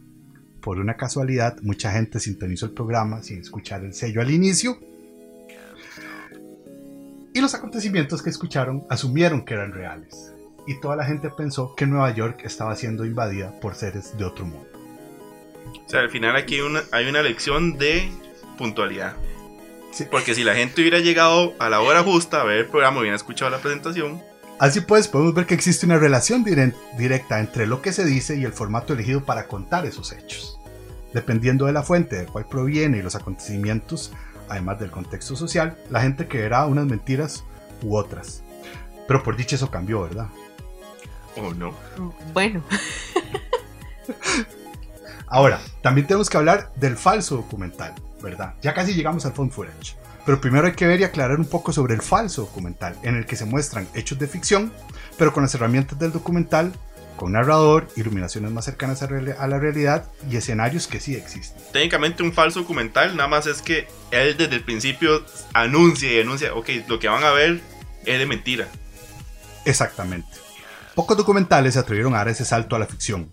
Por 0.62 0.80
una 0.80 0.96
casualidad, 0.96 1.58
mucha 1.62 1.92
gente 1.92 2.20
sintonizó 2.20 2.68
el 2.68 2.72
programa 2.72 3.22
sin 3.22 3.42
escuchar 3.42 3.84
el 3.84 3.94
sello 3.94 4.22
al 4.22 4.32
inicio. 4.32 4.80
Y 7.34 7.42
los 7.42 7.54
acontecimientos 7.54 8.22
que 8.22 8.30
escucharon 8.30 8.86
asumieron 8.90 9.44
que 9.44 9.56
eran 9.56 9.74
reales. 9.74 10.32
Y 10.66 10.80
toda 10.80 10.96
la 10.96 11.04
gente 11.04 11.30
pensó 11.30 11.76
que 11.76 11.86
Nueva 11.86 12.12
York 12.12 12.42
estaba 12.46 12.76
siendo 12.76 13.06
invadida 13.06 13.60
por 13.60 13.76
seres 13.76 14.18
de 14.18 14.24
otro 14.24 14.46
mundo. 14.46 14.70
O 15.86 15.90
sea, 15.90 16.00
al 16.00 16.10
final 16.10 16.36
aquí 16.38 16.56
hay 16.56 16.62
una, 16.62 16.84
hay 16.92 17.08
una 17.08 17.22
lección 17.22 17.78
de 17.78 18.10
puntualidad. 18.58 19.18
Porque 20.10 20.34
si 20.34 20.44
la 20.44 20.56
gente 20.56 20.82
hubiera 20.82 21.00
llegado 21.00 21.54
a 21.60 21.70
la 21.70 21.82
hora 21.82 22.04
justa 22.04 22.42
a 22.42 22.46
ver 22.46 22.60
el 22.60 22.68
programa, 22.68 23.02
hubiera 23.02 23.16
escuchado 23.16 23.52
la 23.52 23.60
presentación. 23.60 24.22
Así 24.64 24.80
pues, 24.80 25.10
podemos 25.10 25.34
ver 25.34 25.46
que 25.46 25.56
existe 25.56 25.86
una 25.86 25.98
relación 25.98 26.46
directa 26.98 27.42
entre 27.42 27.68
lo 27.68 27.82
que 27.82 27.92
se 27.92 28.06
dice 28.06 28.38
y 28.38 28.46
el 28.46 28.54
formato 28.54 28.94
elegido 28.94 29.26
para 29.26 29.46
contar 29.46 29.86
esos 29.86 30.14
hechos. 30.14 30.58
Dependiendo 31.14 31.66
de 31.66 31.74
la 31.74 31.84
fuente 31.84 32.16
de 32.16 32.26
cuál 32.28 32.46
proviene 32.46 33.00
y 33.00 33.02
los 33.02 33.16
acontecimientos, 33.16 34.14
además 34.48 34.80
del 34.80 34.90
contexto 34.90 35.36
social, 35.36 35.78
la 35.90 36.00
gente 36.00 36.30
creerá 36.30 36.66
unas 36.66 36.86
mentiras 36.86 37.44
u 37.82 37.98
otras. 37.98 38.42
Pero 39.06 39.22
por 39.22 39.36
dicho 39.36 39.58
eso 39.58 39.70
cambió, 39.70 40.04
¿verdad? 40.04 40.30
¿O 41.36 41.54
no? 41.54 41.76
Bueno. 42.32 42.64
Ahora, 45.28 45.60
también 45.82 46.08
tenemos 46.08 46.30
que 46.30 46.38
hablar 46.38 46.72
del 46.78 46.96
falso 46.96 47.36
documental, 47.36 47.96
¿verdad? 48.24 48.56
Ya 48.62 48.74
casi 48.74 48.94
llegamos 48.94 49.26
al 49.26 49.34
found 49.34 49.52
footage. 49.52 49.96
Pero 50.26 50.40
primero 50.40 50.66
hay 50.66 50.74
que 50.74 50.88
ver 50.88 51.02
y 51.02 51.04
aclarar 51.04 51.38
un 51.38 51.46
poco 51.46 51.74
sobre 51.74 51.94
el 51.94 52.02
falso 52.02 52.44
documental, 52.44 52.98
en 53.04 53.16
el 53.16 53.26
que 53.26 53.36
se 53.36 53.46
muestran 53.46 53.88
hechos 53.94 54.18
de 54.18 54.28
ficción, 54.28 54.72
pero 55.18 55.34
con 55.34 55.44
las 55.44 55.54
herramientas 55.54 56.00
del 56.00 56.14
documental, 56.14 56.72
con 57.18 57.34
narrador, 57.34 57.88
iluminaciones 57.96 58.50
más 58.52 58.66
cercanas 58.66 59.04
a, 59.04 59.08
la 59.48 59.60
realidad 59.60 60.10
y 60.32 60.38
escenarios 60.38 60.88
que 60.88 61.00
sí 61.00 61.14
existen. 61.14 61.62
Técnicamente 61.74 62.24
un 62.24 62.34
falso 62.34 62.62
documental 62.62 63.16
nada 63.16 63.28
más 63.28 63.46
es 63.46 63.62
que 63.62 63.88
él 64.12 64.36
desde 64.38 64.56
el 64.56 64.64
principio 64.64 65.24
anuncia 65.54 66.12
y 66.12 66.22
anuncia, 66.22 66.56
ok, 66.56 66.70
lo 66.88 67.00
que 67.00 67.10
van 67.10 67.24
a 67.24 67.32
ver 67.32 67.62
es 68.06 68.18
de 68.18 68.26
mentira. 68.26 68.68
Exactamente. 69.66 70.28
Pocos 70.96 71.18
documentales 71.18 71.74
se 71.74 71.80
atrevieron 71.80 72.14
a 72.14 72.20
dar 72.20 72.30
ese 72.30 72.46
salto 72.46 72.76
a 72.76 72.80
la 72.80 72.86
ficción, 72.86 73.32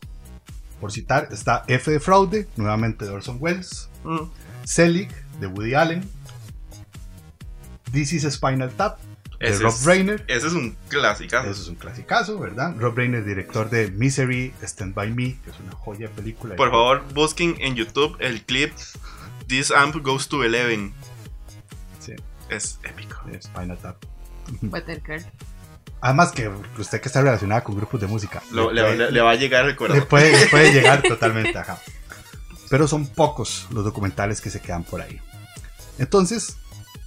por 0.80 0.92
citar, 0.92 1.28
está 1.30 1.64
F 1.68 1.90
de 1.90 2.00
Fraude, 2.00 2.48
nuevamente 2.56 3.04
de 3.04 3.10
Orson 3.10 3.36
Welles, 3.38 3.90
mm. 4.02 4.22
Selig, 4.70 5.10
de 5.40 5.48
Woody 5.48 5.74
Allen, 5.74 6.08
This 7.90 8.12
is 8.12 8.22
Spinal 8.32 8.70
Tap, 8.70 9.00
de 9.40 9.58
Rob 9.58 9.74
Reiner. 9.84 10.24
Ese 10.28 10.46
es 10.46 10.52
un 10.52 10.76
clasicazo. 10.88 11.50
Ese 11.50 11.62
es 11.62 11.66
un 11.66 11.74
clasicazo, 11.74 12.38
¿verdad? 12.38 12.76
Rob 12.78 12.96
Reiner, 12.96 13.24
director 13.24 13.68
de 13.68 13.90
Misery, 13.90 14.54
Stand 14.62 14.94
By 14.94 15.10
Me, 15.10 15.36
que 15.42 15.50
es 15.50 15.58
una 15.58 15.72
joya 15.72 16.06
de 16.06 16.14
película. 16.14 16.54
Por 16.54 16.70
favor, 16.70 17.02
busquen 17.14 17.56
en 17.58 17.74
YouTube 17.74 18.16
el 18.20 18.44
clip 18.44 18.72
This 19.48 19.72
Amp 19.72 19.96
Goes 20.04 20.28
to 20.28 20.44
Eleven. 20.44 20.94
Sí. 21.98 22.14
Es 22.48 22.78
épico. 22.84 23.16
Spinal 23.42 23.76
Tap. 23.76 23.96
Además 26.00 26.30
que 26.30 26.48
usted 26.78 27.00
que 27.00 27.08
está 27.08 27.22
relacionada 27.22 27.64
con 27.64 27.74
grupos 27.74 28.00
de 28.00 28.06
música. 28.06 28.40
le, 28.52 29.20
va 29.20 29.30
a 29.32 29.34
llegar 29.34 29.66
el 29.66 29.74
corazón. 29.74 29.98
Le 29.98 30.06
puede, 30.06 30.46
puede 30.46 30.72
llegar 30.72 31.02
totalmente, 31.08 31.58
ajá. 31.58 31.80
Pero 32.70 32.88
son 32.88 33.06
pocos 33.06 33.66
los 33.70 33.84
documentales 33.84 34.40
que 34.40 34.48
se 34.48 34.60
quedan 34.60 34.84
por 34.84 35.02
ahí. 35.02 35.20
Entonces, 35.98 36.56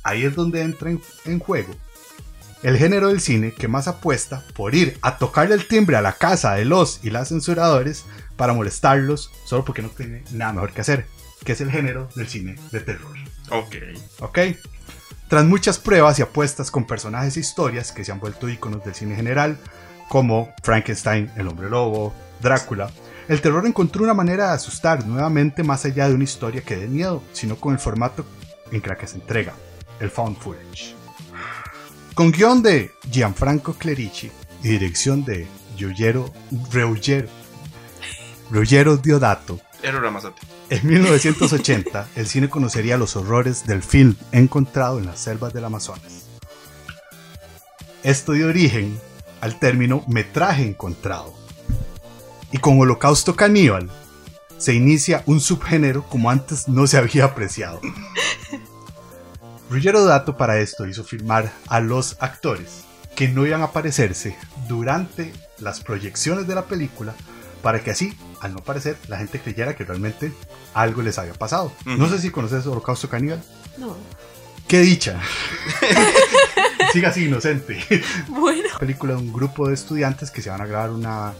ahí 0.04 0.24
es 0.24 0.36
donde 0.36 0.62
entra 0.62 0.92
en, 1.26 1.40
juego 1.40 1.74
el 2.62 2.78
género 2.78 3.08
del 3.08 3.20
cine 3.20 3.54
que 3.54 3.68
más 3.68 3.88
apuesta 3.88 4.46
por 4.54 4.76
ir 4.76 4.98
a 5.02 5.18
tocarle 5.18 5.56
el 5.56 5.68
timbre 5.68 5.98
a 5.98 6.02
la 6.02 6.14
casa 6.14 6.54
de 6.54 6.66
los 6.66 7.00
y 7.04 7.10
las 7.10 7.30
censuradores 7.30 8.06
para 8.38 8.54
molestarlos 8.54 9.32
solo 9.46 9.66
porque 9.66 9.82
no 9.82 9.90
tiene 9.90 10.24
nada 10.32 10.54
mejor 10.54 10.74
que 10.74 10.82
hacer, 10.82 11.08
que 11.44 11.54
es 11.54 11.62
el 11.62 11.72
género 11.72 12.08
del 12.16 12.28
cine 12.28 12.56
de 12.72 12.80
terror. 12.80 13.18
Ok. 13.50 13.76
Ok. 14.20 14.40
Tras 15.28 15.46
muchas 15.46 15.80
pruebas 15.80 16.20
y 16.20 16.22
apuestas 16.22 16.70
con 16.70 16.86
personajes 16.86 17.36
e 17.36 17.40
historias 17.40 17.92
que 17.92 18.06
se 18.06 18.12
han 18.12 18.20
vuelto 18.20 18.48
íconos 18.48 18.84
del 18.86 18.94
cine 18.94 19.16
general, 19.16 19.58
como 20.08 20.54
Frankenstein, 20.62 21.32
el 21.36 21.48
hombre 21.48 21.70
lobo, 21.70 22.14
Drácula, 22.40 22.92
el 23.28 23.42
terror 23.42 23.66
encontró 23.66 24.04
una 24.04 24.14
manera 24.14 24.48
de 24.48 24.54
asustar 24.54 25.06
nuevamente 25.06 25.64
más 25.64 25.86
allá 25.86 26.08
de 26.08 26.16
una 26.16 26.24
historia 26.24 26.62
que 26.62 26.76
dé 26.76 26.88
miedo, 26.88 27.24
sino 27.34 27.56
con 27.56 27.74
el 27.74 27.80
formato 27.80 28.26
en 28.72 28.82
que 28.82 28.90
la 28.90 28.98
que 28.98 29.08
se 29.08 29.16
entrega, 29.16 29.54
el 30.00 30.10
found 30.10 30.38
footage. 30.38 30.96
Con 32.16 32.32
guion 32.32 32.62
de 32.62 32.92
Gianfranco 33.10 33.74
Clerici 33.74 34.32
y 34.62 34.68
dirección 34.70 35.26
de 35.26 35.48
Ruggero, 35.80 36.32
Ruggero 38.52 38.98
Diodato, 38.98 39.60
en 40.70 40.88
1980, 40.88 42.08
el 42.16 42.28
cine 42.28 42.50
conocería 42.50 42.98
los 42.98 43.18
horrores 43.18 43.68
del 43.68 43.84
film 43.84 44.16
encontrado 44.32 44.98
en 44.98 45.06
las 45.06 45.20
selvas 45.20 45.54
del 45.54 45.66
Amazonas. 45.66 46.28
Esto 48.02 48.32
dio 48.32 48.48
origen 48.48 48.98
al 49.42 49.60
término 49.60 50.04
metraje 50.08 50.64
encontrado. 50.64 51.43
Y 52.54 52.60
con 52.60 52.80
Holocausto 52.80 53.36
Caníbal 53.36 53.90
se 54.60 54.76
inicia 54.76 55.24
un 55.26 55.42
subgénero 55.42 56.04
como 56.04 56.30
antes 56.30 56.68
no 56.68 56.86
se 56.86 56.98
había 56.98 57.26
apreciado. 57.26 57.82
Ruggero 59.72 60.06
Dato 60.06 60.38
para 60.38 60.60
esto 60.60 60.88
hizo 60.88 61.04
filmar 61.04 61.52
a 61.68 61.80
los 61.80 62.16
actores 62.20 62.84
que 63.16 63.28
no 63.28 63.48
iban 63.48 63.62
a 63.62 63.66
aparecerse 63.66 64.38
durante 64.68 65.34
las 65.58 65.82
proyecciones 65.82 66.46
de 66.48 66.54
la 66.54 66.66
película 66.66 67.16
para 67.64 67.84
que 67.84 67.90
así, 67.90 68.16
al 68.40 68.54
no 68.54 68.60
parecer, 68.60 68.98
la 69.08 69.18
gente 69.18 69.40
creyera 69.40 69.76
que 69.76 69.84
realmente 69.84 70.32
algo 70.76 71.02
les 71.02 71.18
había 71.18 71.34
pasado. 71.34 71.72
No 71.86 72.08
sé 72.08 72.20
si 72.20 72.30
conoces 72.30 72.68
Holocausto 72.68 73.10
Caníbal. 73.10 73.44
No. 73.80 73.98
¡Qué 74.68 74.80
dicha! 74.82 75.20
Siga 76.94 77.10
así 77.10 77.26
inocente. 77.26 77.84
Bueno. 78.28 78.70
Película 78.80 79.16
de 79.16 79.22
un 79.22 79.34
grupo 79.34 79.68
de 79.68 79.74
estudiantes 79.74 80.30
que 80.30 80.44
se 80.44 80.52
van 80.52 80.62
a 80.62 80.68
grabar 80.68 80.92
una, 80.92 81.34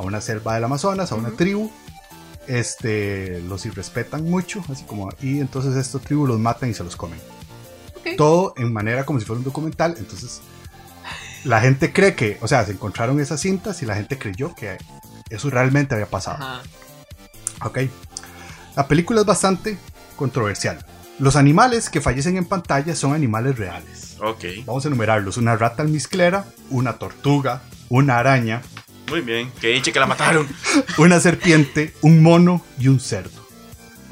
a 0.00 0.04
una 0.04 0.20
selva 0.20 0.54
del 0.54 0.64
Amazonas, 0.64 1.12
a 1.12 1.14
una 1.14 1.30
tribu. 1.30 1.70
Este, 2.46 3.40
los 3.42 3.64
irrespetan 3.66 4.24
mucho, 4.24 4.64
así 4.68 4.84
como, 4.84 5.08
y 5.20 5.38
entonces 5.38 5.76
esta 5.76 5.98
tribu 6.00 6.26
los 6.26 6.40
matan 6.40 6.70
y 6.70 6.74
se 6.74 6.82
los 6.82 6.96
comen. 6.96 7.20
Todo 8.16 8.54
en 8.56 8.72
manera 8.72 9.04
como 9.04 9.20
si 9.20 9.26
fuera 9.26 9.38
un 9.38 9.44
documental, 9.44 9.94
entonces 9.98 10.40
la 11.44 11.60
gente 11.60 11.92
cree 11.92 12.14
que, 12.14 12.38
o 12.40 12.48
sea, 12.48 12.64
se 12.64 12.72
encontraron 12.72 13.20
esas 13.20 13.40
cintas 13.40 13.82
y 13.82 13.86
la 13.86 13.94
gente 13.94 14.18
creyó 14.18 14.54
que 14.54 14.78
eso 15.28 15.50
realmente 15.50 15.94
había 15.94 16.06
pasado. 16.06 16.62
Ok. 17.64 17.78
La 18.74 18.88
película 18.88 19.20
es 19.20 19.26
bastante 19.26 19.78
controversial. 20.16 20.84
Los 21.18 21.36
animales 21.36 21.90
que 21.90 22.00
fallecen 22.00 22.36
en 22.36 22.46
pantalla 22.46 22.96
son 22.96 23.12
animales 23.12 23.58
reales. 23.58 24.16
Ok. 24.22 24.44
Vamos 24.64 24.84
a 24.84 24.88
enumerarlos. 24.88 25.36
Una 25.36 25.56
rata 25.56 25.82
almizclera, 25.82 26.46
una 26.70 26.94
tortuga, 26.94 27.62
una 27.90 28.18
araña. 28.18 28.62
Muy 29.10 29.20
bien. 29.20 29.52
Que 29.60 29.68
dice 29.68 29.92
que 29.92 30.00
la 30.00 30.06
mataron. 30.06 30.48
una 30.98 31.20
serpiente, 31.20 31.94
un 32.00 32.22
mono 32.22 32.64
y 32.78 32.88
un 32.88 33.00
cerdo. 33.00 33.46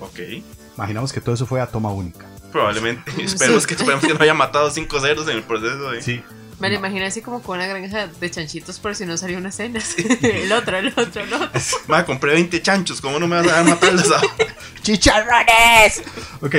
Ok. 0.00 0.20
Imaginamos 0.76 1.12
que 1.12 1.20
todo 1.20 1.34
eso 1.34 1.46
fue 1.46 1.60
a 1.60 1.66
toma 1.66 1.90
única. 1.90 2.26
Probablemente. 2.52 3.10
Esperemos 3.22 3.66
que, 3.66 3.74
esperemos 3.74 4.04
que 4.04 4.14
no 4.14 4.20
haya 4.20 4.34
matado 4.34 4.70
cinco 4.70 5.00
cerdos 5.00 5.28
en 5.28 5.36
el 5.36 5.42
proceso. 5.44 5.90
De... 5.90 6.02
Sí. 6.02 6.22
Me 6.58 6.68
lo 6.70 6.74
imagino 6.74 7.06
así 7.06 7.22
como 7.22 7.40
con 7.40 7.58
una 7.58 7.68
granja 7.68 8.08
de 8.08 8.30
chanchitos 8.30 8.80
por 8.80 8.96
si 8.96 9.06
no 9.06 9.16
salió 9.16 9.38
una 9.38 9.52
cena. 9.52 9.80
el 10.22 10.52
otro, 10.52 10.76
el 10.76 10.88
otro, 10.88 11.22
el 11.22 11.32
otro. 11.32 11.60
Me 11.86 12.04
compré 12.04 12.32
20 12.32 12.60
chanchos, 12.62 13.00
¿cómo 13.00 13.20
no 13.20 13.28
me 13.28 13.40
vas 13.40 13.46
a 13.46 13.62
matar 13.62 13.92
los 13.92 14.12
¡Chicharrones! 14.82 16.02
Ok, 16.40 16.56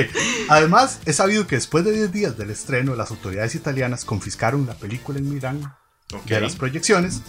además 0.48 1.00
es 1.04 1.16
sabido 1.16 1.46
que 1.46 1.56
después 1.56 1.84
de 1.84 1.92
10 1.92 2.12
días 2.12 2.38
del 2.38 2.48
estreno, 2.48 2.94
las 2.94 3.10
autoridades 3.10 3.54
italianas 3.54 4.06
confiscaron 4.06 4.66
la 4.66 4.74
película 4.74 5.18
en 5.18 5.28
Milán 5.28 5.74
de 6.24 6.40
las 6.40 6.56
proyecciones 6.56 7.22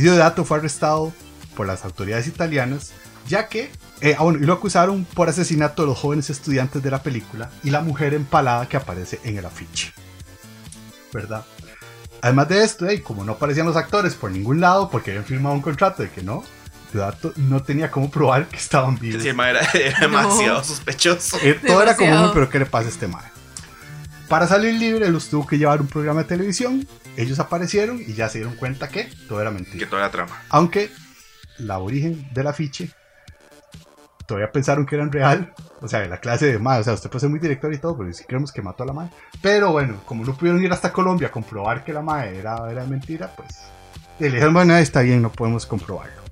y 0.00 0.02
Diodato 0.02 0.44
fue 0.44 0.58
arrestado 0.58 1.12
por 1.56 1.66
las 1.66 1.84
autoridades 1.84 2.26
italianas 2.26 2.92
ya 3.28 3.48
que, 3.48 3.70
eh, 4.00 4.16
ah, 4.18 4.22
bueno, 4.22 4.38
y 4.40 4.46
lo 4.46 4.54
acusaron 4.54 5.04
por 5.04 5.28
asesinato 5.28 5.82
de 5.82 5.88
los 5.88 5.98
jóvenes 5.98 6.30
estudiantes 6.30 6.82
de 6.82 6.90
la 6.90 7.02
película 7.02 7.50
y 7.62 7.70
la 7.70 7.80
mujer 7.80 8.14
empalada 8.14 8.68
que 8.68 8.76
aparece 8.76 9.20
en 9.24 9.36
el 9.38 9.44
afiche. 9.44 9.92
¿Verdad? 11.12 11.44
Además 12.22 12.48
de 12.48 12.64
esto, 12.64 12.86
ey, 12.88 13.00
como 13.00 13.24
no 13.24 13.32
aparecían 13.32 13.66
los 13.66 13.76
actores 13.76 14.14
por 14.14 14.30
ningún 14.30 14.60
lado, 14.60 14.90
porque 14.90 15.10
habían 15.10 15.24
firmado 15.26 15.54
un 15.54 15.62
contrato 15.62 16.02
de 16.02 16.10
que 16.10 16.22
no, 16.22 16.42
Dato 16.92 17.32
no 17.36 17.62
tenía 17.62 17.90
cómo 17.90 18.10
probar 18.10 18.48
que 18.48 18.56
estaban 18.56 18.98
vivos. 18.98 19.22
Sí, 19.22 19.28
era, 19.28 19.60
era 19.74 19.98
demasiado 20.00 20.64
sospechoso. 20.64 21.36
Eh, 21.42 21.60
todo 21.64 21.82
era 21.82 21.94
como, 21.94 22.06
Demasiado. 22.06 22.28
"Uy, 22.28 22.34
pero 22.34 22.50
¿qué 22.50 22.58
le 22.58 22.66
pasa 22.66 22.86
a 22.86 22.90
este 22.90 23.06
mae? 23.06 23.24
Para 24.30 24.46
salir 24.46 24.74
libre, 24.74 25.10
los 25.10 25.28
tuvo 25.28 25.44
que 25.44 25.58
llevar 25.58 25.80
un 25.80 25.88
programa 25.88 26.22
de 26.22 26.28
televisión. 26.28 26.86
Ellos 27.16 27.40
aparecieron 27.40 28.00
y 28.00 28.14
ya 28.14 28.28
se 28.28 28.38
dieron 28.38 28.54
cuenta 28.54 28.88
que 28.88 29.10
todo 29.28 29.40
era 29.40 29.50
Que 29.50 29.56
mentira. 29.56 29.90
toda 29.90 30.02
la 30.02 30.10
trama. 30.12 30.40
Aunque 30.50 30.88
la 31.58 31.78
origen 31.80 32.28
del 32.32 32.46
afiche 32.46 32.90
todavía 34.26 34.52
pensaron 34.52 34.86
que 34.86 34.94
eran 34.94 35.10
real. 35.10 35.52
O 35.80 35.88
sea, 35.88 36.06
la 36.06 36.20
clase 36.20 36.46
de 36.46 36.60
mae. 36.60 36.78
O 36.78 36.84
sea, 36.84 36.92
usted 36.92 37.10
puede 37.10 37.22
ser 37.22 37.28
muy 37.30 37.40
director 37.40 37.74
y 37.74 37.78
todo, 37.78 37.98
pero 37.98 38.12
si 38.12 38.22
creemos 38.22 38.52
que 38.52 38.62
mató 38.62 38.84
a 38.84 38.86
la 38.86 38.92
mae. 38.92 39.10
Pero 39.42 39.72
bueno, 39.72 40.00
como 40.06 40.24
no 40.24 40.36
pudieron 40.36 40.62
ir 40.62 40.72
hasta 40.72 40.92
Colombia 40.92 41.26
a 41.26 41.32
comprobar 41.32 41.82
que 41.82 41.92
la 41.92 42.00
mae 42.00 42.38
era, 42.38 42.70
era 42.70 42.84
mentira, 42.84 43.32
pues 43.34 43.48
y 44.20 44.24
le 44.24 44.30
dijeron, 44.32 44.54
bueno, 44.54 44.76
está 44.76 45.00
bien, 45.00 45.22
no 45.22 45.32
podemos 45.32 45.66
comprobarlo. 45.66 46.22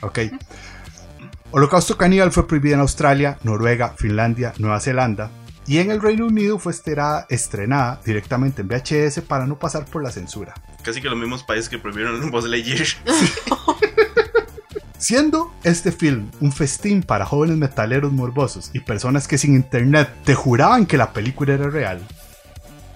Ok. 0.00 0.20
Holocausto 1.50 1.98
Caníbal 1.98 2.32
fue 2.32 2.48
prohibida 2.48 2.76
en 2.76 2.80
Australia, 2.80 3.36
Noruega, 3.42 3.94
Finlandia, 3.98 4.54
Nueva 4.56 4.80
Zelanda. 4.80 5.28
Y 5.66 5.78
en 5.78 5.90
el 5.90 6.02
Reino 6.02 6.26
Unido 6.26 6.58
fue 6.58 6.72
estrenada, 6.72 7.26
estrenada 7.28 8.00
directamente 8.04 8.62
en 8.62 8.68
VHS 8.68 9.20
para 9.20 9.46
no 9.46 9.58
pasar 9.58 9.84
por 9.84 10.02
la 10.02 10.10
censura. 10.10 10.54
Casi 10.82 11.00
que 11.00 11.08
los 11.08 11.18
mismos 11.18 11.44
países 11.44 11.68
que 11.68 11.78
prohibieron 11.78 12.30
Buzz 12.30 12.44
Lightyear. 12.44 12.86
Siendo 14.98 15.52
este 15.64 15.90
film 15.90 16.30
un 16.40 16.52
festín 16.52 17.02
para 17.02 17.26
jóvenes 17.26 17.56
metaleros 17.56 18.12
morbosos 18.12 18.70
y 18.72 18.80
personas 18.80 19.26
que 19.26 19.38
sin 19.38 19.56
internet 19.56 20.08
te 20.24 20.34
juraban 20.34 20.86
que 20.86 20.96
la 20.96 21.12
película 21.12 21.54
era 21.54 21.68
real, 21.68 22.00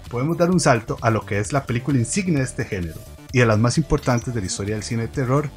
podemos 0.08 0.36
dar 0.36 0.50
un 0.50 0.60
salto 0.60 0.98
a 1.02 1.10
lo 1.10 1.26
que 1.26 1.38
es 1.38 1.52
la 1.52 1.66
película 1.66 1.98
insignia 1.98 2.38
de 2.38 2.44
este 2.44 2.64
género 2.64 3.00
y 3.32 3.40
de 3.40 3.46
las 3.46 3.58
más 3.58 3.76
importantes 3.76 4.32
de 4.32 4.40
la 4.40 4.46
historia 4.46 4.76
del 4.76 4.84
cine 4.84 5.02
de 5.02 5.08
terror 5.08 5.50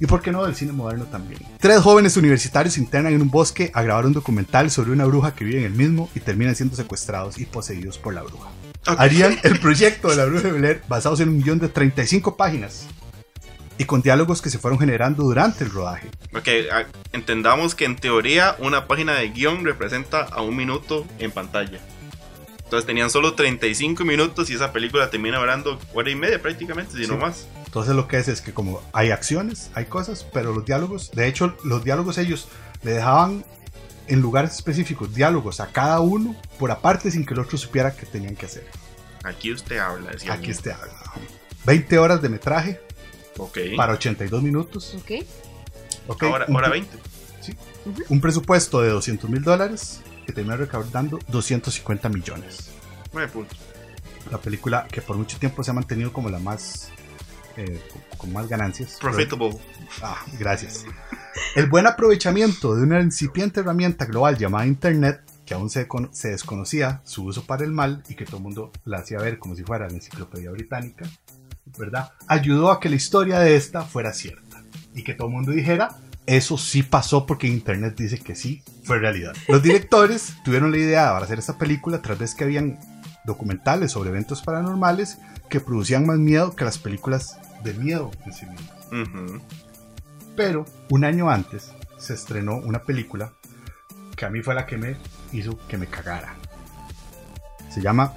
y 0.00 0.06
por 0.06 0.22
qué 0.22 0.30
no 0.30 0.44
del 0.44 0.54
cine 0.54 0.72
moderno 0.72 1.04
también. 1.06 1.40
Tres 1.58 1.80
jóvenes 1.80 2.16
universitarios 2.16 2.74
se 2.74 2.80
internan 2.80 3.12
en 3.12 3.22
un 3.22 3.30
bosque 3.30 3.70
a 3.74 3.82
grabar 3.82 4.06
un 4.06 4.12
documental 4.12 4.70
sobre 4.70 4.92
una 4.92 5.04
bruja 5.04 5.34
que 5.34 5.44
vive 5.44 5.58
en 5.58 5.64
el 5.64 5.72
mismo 5.72 6.08
y 6.14 6.20
terminan 6.20 6.54
siendo 6.54 6.76
secuestrados 6.76 7.38
y 7.38 7.46
poseídos 7.46 7.98
por 7.98 8.14
la 8.14 8.22
bruja. 8.22 8.48
Ok. 8.86 8.96
Harían 8.98 9.38
el 9.42 9.58
proyecto 9.58 10.08
de 10.08 10.16
la 10.16 10.24
bruja 10.24 10.48
de 10.48 10.52
Blair 10.52 10.82
basados 10.88 11.20
en 11.20 11.28
un 11.28 11.42
guion 11.42 11.58
de 11.58 11.68
35 11.68 12.36
páginas 12.36 12.86
y 13.78 13.84
con 13.84 14.02
diálogos 14.02 14.42
que 14.42 14.50
se 14.50 14.58
fueron 14.58 14.78
generando 14.78 15.22
durante 15.22 15.64
el 15.64 15.70
rodaje. 15.70 16.08
Ok, 16.34 16.48
entendamos 17.12 17.74
que 17.74 17.84
en 17.84 17.96
teoría 17.96 18.56
una 18.58 18.86
página 18.86 19.14
de 19.14 19.28
guion 19.30 19.64
representa 19.64 20.22
a 20.22 20.42
un 20.42 20.56
minuto 20.56 21.06
en 21.18 21.30
pantalla. 21.30 21.78
Entonces 22.68 22.86
tenían 22.86 23.08
solo 23.08 23.32
35 23.32 24.04
minutos 24.04 24.50
y 24.50 24.54
esa 24.54 24.74
película 24.74 25.08
termina 25.08 25.38
durando 25.38 25.78
hora 25.94 26.10
y 26.10 26.14
media 26.14 26.38
prácticamente, 26.42 26.92
si 26.98 27.04
Sí. 27.06 27.10
no 27.10 27.16
más. 27.16 27.46
Entonces 27.64 27.94
lo 27.96 28.06
que 28.06 28.18
es 28.18 28.28
es 28.28 28.42
que 28.42 28.52
como 28.52 28.82
hay 28.92 29.10
acciones, 29.10 29.70
hay 29.72 29.86
cosas, 29.86 30.26
pero 30.34 30.52
los 30.52 30.66
diálogos, 30.66 31.10
de 31.12 31.28
hecho 31.28 31.56
los 31.64 31.82
diálogos 31.82 32.18
ellos 32.18 32.46
le 32.82 32.92
dejaban 32.92 33.42
en 34.06 34.20
lugares 34.20 34.52
específicos 34.52 35.14
diálogos 35.14 35.60
a 35.60 35.68
cada 35.68 36.00
uno 36.00 36.36
por 36.58 36.70
aparte 36.70 37.10
sin 37.10 37.24
que 37.24 37.32
el 37.32 37.40
otro 37.40 37.56
supiera 37.56 37.96
qué 37.96 38.04
tenían 38.04 38.36
que 38.36 38.44
hacer. 38.44 38.66
Aquí 39.24 39.50
usted 39.50 39.78
habla, 39.78 40.10
decía. 40.10 40.34
Aquí 40.34 40.50
este 40.50 40.70
habla. 40.70 40.92
20 41.64 41.98
horas 41.98 42.20
de 42.20 42.28
metraje 42.28 42.80
Ok. 43.38 43.58
para 43.78 43.94
82 43.94 44.42
minutos. 44.42 44.94
Ok. 45.00 45.24
¿ok? 46.06 46.22
Ahora, 46.24 46.46
hora 46.52 46.68
pre- 46.68 46.80
20. 46.80 46.98
un 48.10 48.20
presupuesto 48.20 48.82
de 48.82 48.90
200 48.90 49.30
mil 49.30 49.42
dólares 49.42 50.00
que 50.28 50.34
terminó 50.34 50.58
recaudando 50.58 51.18
250 51.28 52.10
millones. 52.10 52.70
9 53.14 53.32
puntos. 53.32 53.58
La 54.30 54.36
película 54.36 54.86
que 54.92 55.00
por 55.00 55.16
mucho 55.16 55.38
tiempo 55.38 55.64
se 55.64 55.70
ha 55.70 55.74
mantenido 55.74 56.12
como 56.12 56.28
la 56.28 56.38
más... 56.38 56.90
eh, 57.56 57.80
con 58.18 58.30
más 58.30 58.46
ganancias. 58.46 58.98
Profitable. 59.00 59.58
Ah, 60.02 60.22
gracias. 60.38 60.84
El 61.54 61.70
buen 61.70 61.86
aprovechamiento 61.86 62.74
de 62.76 62.82
una 62.82 63.00
incipiente 63.00 63.60
herramienta 63.60 64.04
global 64.04 64.36
llamada 64.36 64.66
Internet, 64.66 65.22
que 65.46 65.54
aún 65.54 65.70
se, 65.70 65.88
se 66.12 66.28
desconocía 66.28 67.00
su 67.04 67.24
uso 67.24 67.44
para 67.46 67.64
el 67.64 67.70
mal 67.70 68.02
y 68.10 68.14
que 68.14 68.26
todo 68.26 68.36
el 68.36 68.42
mundo 68.42 68.70
la 68.84 68.98
hacía 68.98 69.16
ver 69.20 69.38
como 69.38 69.56
si 69.56 69.62
fuera 69.62 69.88
la 69.88 69.94
enciclopedia 69.94 70.50
británica, 70.50 71.06
¿verdad? 71.78 72.10
Ayudó 72.26 72.70
a 72.70 72.80
que 72.80 72.90
la 72.90 72.96
historia 72.96 73.38
de 73.38 73.56
esta 73.56 73.80
fuera 73.80 74.12
cierta 74.12 74.62
y 74.94 75.02
que 75.04 75.14
todo 75.14 75.28
el 75.28 75.32
mundo 75.32 75.52
dijera, 75.52 75.96
eso 76.28 76.58
sí 76.58 76.82
pasó 76.82 77.24
porque 77.24 77.46
Internet 77.46 77.96
dice 77.96 78.18
que 78.18 78.36
sí, 78.36 78.62
fue 78.84 78.98
realidad. 78.98 79.34
Los 79.48 79.62
directores 79.62 80.34
tuvieron 80.44 80.70
la 80.70 80.76
idea 80.76 81.10
para 81.10 81.24
hacer 81.24 81.38
esta 81.38 81.56
película 81.56 82.02
tras 82.02 82.18
vez 82.18 82.34
que 82.34 82.44
habían 82.44 82.78
documentales 83.24 83.92
sobre 83.92 84.10
eventos 84.10 84.42
paranormales 84.42 85.18
que 85.48 85.60
producían 85.60 86.06
más 86.06 86.18
miedo 86.18 86.54
que 86.54 86.66
las 86.66 86.76
películas 86.76 87.38
de 87.64 87.72
miedo 87.72 88.10
en 88.26 88.32
sí 88.34 88.44
mismas. 88.44 89.42
Pero 90.36 90.66
un 90.90 91.04
año 91.04 91.30
antes 91.30 91.72
se 91.96 92.12
estrenó 92.12 92.56
una 92.56 92.82
película 92.82 93.32
que 94.14 94.26
a 94.26 94.30
mí 94.30 94.42
fue 94.42 94.54
la 94.54 94.66
que 94.66 94.76
me 94.76 94.96
hizo 95.32 95.58
que 95.66 95.78
me 95.78 95.86
cagara. 95.86 96.34
Se 97.70 97.80
llama 97.80 98.12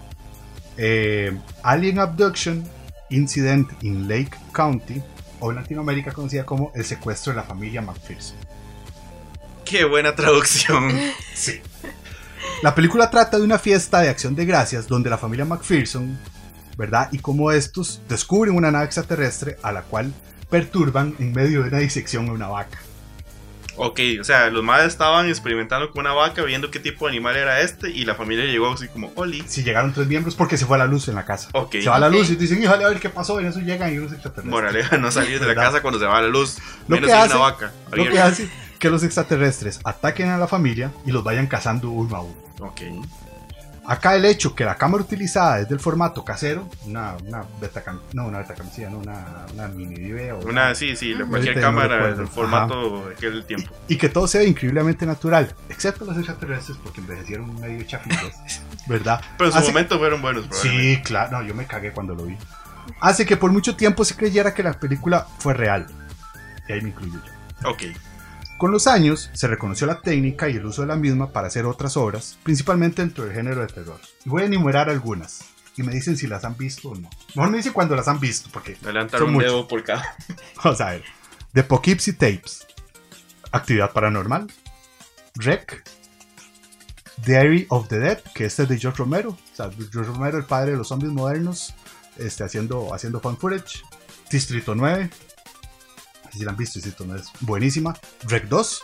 eh, 0.76 1.32
Alien 1.63 2.00
Abduction 2.00 2.62
Incident 3.10 3.71
in 3.84 4.10
Lake 4.10 4.36
County, 4.52 5.02
o 5.41 5.51
en 5.51 5.58
Latinoamérica 5.58 6.13
conocida 6.13 6.45
como 6.45 6.71
El 6.73 6.86
secuestro 6.86 7.34
de 7.34 7.38
la 7.38 7.43
familia 7.43 7.82
McPherson. 7.82 8.38
Qué 9.65 9.84
buena 9.84 10.15
traducción. 10.15 10.97
Sí. 11.34 11.60
La 12.62 12.75
película 12.75 13.10
trata 13.10 13.38
de 13.38 13.43
una 13.43 13.58
fiesta 13.58 14.01
de 14.01 14.10
acción 14.10 14.36
de 14.36 14.45
gracias 14.45 14.88
donde 14.88 15.10
la 15.10 15.17
familia 15.17 15.45
McPherson, 15.45 16.17
¿verdad? 16.77 17.10
Y 17.12 17.19
como 17.19 17.51
estos 17.51 18.01
descubren 18.08 18.56
una 18.56 18.71
nave 18.71 18.86
extraterrestre 18.86 19.58
a 19.63 19.71
la 19.71 19.82
cual 19.82 20.13
perturban 20.49 21.15
en 21.19 21.34
medio 21.34 21.63
de 21.63 21.69
una 21.69 21.80
disección 21.80 22.30
a 22.30 22.34
una 22.34 22.47
vaca. 22.47 22.80
Ok, 23.84 24.00
o 24.20 24.24
sea, 24.24 24.50
los 24.50 24.63
madres 24.63 24.88
estaban 24.89 25.28
experimentando 25.28 25.89
con 25.91 26.02
una 26.02 26.13
vaca, 26.13 26.44
viendo 26.44 26.70
qué 26.72 26.80
tipo 26.80 27.06
de 27.06 27.12
animal 27.12 27.36
era 27.36 27.62
este, 27.62 27.89
y 27.89 28.06
la 28.06 28.15
familia 28.15 28.46
llegó 28.46 28.72
así 28.72 28.88
como, 28.88 29.12
Oli. 29.15 29.44
si 29.48 29.63
llegaron 29.63 29.91
tres 29.94 30.08
miembros 30.08 30.36
porque 30.36 30.58
se 30.58 30.65
fue 30.65 30.78
la 30.78 30.86
luz 30.86 31.08
en 31.08 31.15
la 31.15 31.26
casa. 31.26 31.50
Ok. 31.54 31.74
Se 31.82 31.89
va 31.89 32.00
la 32.00 32.10
luz 32.10 32.30
y 32.30 32.36
dicen, 32.36 32.62
híjole, 32.62 32.84
a 32.86 32.89
ver 32.89 33.00
qué 33.00 33.10
pasó. 33.10 33.39
Y 33.41 33.44
en 33.44 33.50
eso 33.50 33.60
llegan 33.60 33.94
y 33.94 33.98
unos 33.98 34.13
extraterrestres. 34.13 34.52
Moraleja, 34.52 34.98
no 34.98 35.12
salir 35.12 35.39
de 35.39 35.48
la 35.48 35.56
casa 35.56 35.82
cuando 35.82 36.00
se 36.00 36.06
va 36.06 36.22
la 36.22 36.28
luz. 36.28 36.58
Lo 36.88 36.96
menos 36.96 37.10
que 37.10 37.15
hace- 37.15 37.36
una 37.36 37.41
vaca. 37.44 37.72
Lo 37.91 38.04
que 38.10 38.20
hace 38.20 38.50
que 38.80 38.89
los 38.89 39.04
extraterrestres 39.04 39.80
ataquen 39.84 40.30
a 40.30 40.38
la 40.39 40.48
familia 40.48 40.91
y 41.06 41.12
los 41.12 41.24
vayan 41.24 41.48
cazando 41.48 41.89
uno 41.91 42.15
a 42.15 42.22
uno. 42.22 42.36
Ok. 42.62 42.82
Acá 43.86 44.15
el 44.15 44.26
hecho 44.26 44.54
que 44.56 44.63
la 44.63 44.76
cámara 44.76 45.04
utilizada 45.04 45.60
es 45.60 45.67
del 45.67 45.80
formato 45.80 46.24
casero, 46.24 46.70
una, 46.86 47.15
una 47.26 47.44
betacam, 47.60 48.00
no, 48.13 48.28
una 48.28 48.38
betacamcilla, 48.39 48.89
no, 48.91 49.00
una, 49.00 49.46
una 49.54 49.67
mini 49.70 49.96
DV 49.96 50.34
o 50.36 50.48
Una, 50.48 50.76
sí, 50.76 50.96
sí, 50.96 51.13
la- 51.15 51.26
cualquier 51.26 51.56
Ahorita 51.56 51.72
no 51.72 51.78
cámara 51.80 52.10
en 52.10 52.28
formato 52.28 53.08
de 53.10 53.15
aquel 53.15 53.44
tiempo. 53.46 53.72
y 53.88 53.98
que 53.98 54.08
todo 54.10 54.28
sea 54.28 54.44
increíblemente 54.44 55.06
natural, 55.06 55.56
excepto 55.70 56.06
los 56.06 56.15
extraterrestres 56.15 56.78
porque 56.84 57.02
envejecieron 57.02 57.60
medio 57.60 57.84
chafitos, 57.88 58.32
¿verdad? 58.88 59.20
Pero 59.38 59.48
en 59.50 59.54
su 59.54 59.58
Hace- 59.60 59.67
momento 59.70 59.98
fueron 59.98 60.22
buenos. 60.22 60.46
Sí, 60.52 61.02
claro, 61.04 61.32
no, 61.39 61.44
yo 61.48 61.56
me 61.56 61.65
cagué 61.65 61.91
cuando 61.91 62.13
lo 62.13 62.26
vi. 62.26 62.38
Hace 63.00 63.26
que 63.26 63.36
por 63.36 63.52
mucho 63.52 63.76
tiempo 63.76 64.06
se 64.06 64.15
creyera 64.15 64.54
que 64.54 64.62
la 64.63 64.74
película 64.74 65.26
fue 65.39 65.54
real. 65.56 65.88
Y 66.70 66.74
ahí 66.74 66.82
me 66.82 66.89
incluyo 66.89 67.20
yo. 67.26 67.70
Ok. 67.70 67.84
Con 68.62 68.71
los 68.71 68.86
años 68.86 69.32
se 69.34 69.47
reconoció 69.47 69.88
la 69.88 70.02
técnica 70.02 70.47
y 70.47 70.58
el 70.58 70.67
uso 70.67 70.84
de 70.84 70.88
la 70.88 70.95
misma 70.95 71.32
para 71.32 71.47
hacer 71.47 71.65
otras 71.65 71.97
obras, 71.97 72.38
principalmente 72.43 73.02
dentro 73.02 73.24
del 73.24 73.34
género 73.34 73.62
de 73.62 73.65
terror. 73.65 74.00
Y 74.24 74.30
voy 74.30 74.43
a 74.43 74.45
enumerar 74.45 74.88
algunas. 74.88 75.45
Y 75.78 75.82
me 75.82 75.91
dicen 75.91 76.15
si 76.15 76.28
las 76.28 76.43
han 76.45 76.56
visto 76.56 76.89
o 76.89 76.95
no. 76.95 77.10
Mejor 77.34 77.50
me 77.50 77.58
dicen 77.58 77.74
cuando 77.74 77.95
las 77.95 78.08
han 78.08 78.19
visto, 78.19 78.52
porque 78.54 78.78
Adelantar 78.84 79.24
un 79.24 79.36
dedo 79.39 79.67
por 79.67 79.84
cada. 79.84 80.15
Vamos 80.63 80.80
a 80.80 80.91
ver. 80.91 81.04
The 81.54 81.63
Poughkeepsie 81.63 82.13
Tapes. 82.13 82.67
Actividad 83.52 83.93
Paranormal. 83.93 84.45
Rec. 85.38 85.84
Diary 87.26 87.65
of 87.69 87.88
the 87.88 87.97
Dead, 87.97 88.21
que 88.36 88.45
este 88.45 88.62
es 88.62 88.69
de 88.69 88.78
George 88.78 89.00
Romero. 89.00 89.30
O 89.32 89.56
sea, 89.56 89.71
George 89.91 90.12
Romero, 90.12 90.38
el 90.38 90.45
padre 90.45 90.74
de 90.74 90.78
los 90.78 90.89
zombies 90.89 91.12
modernos, 91.12 91.74
este, 92.15 92.43
haciendo, 92.43 92.93
haciendo 92.93 93.21
fan 93.21 93.38
footage. 93.38 93.82
Distrito 94.30 94.76
9. 94.76 95.10
No 96.32 96.34
sé 96.34 96.39
Si 96.39 96.46
la 96.46 96.52
han 96.52 96.58
visto, 96.58 96.80
Distrito 96.80 97.04
9 97.06 97.22
es 97.22 97.32
buenísima. 97.41 97.94
Rec 98.24 98.48
2. 98.48 98.84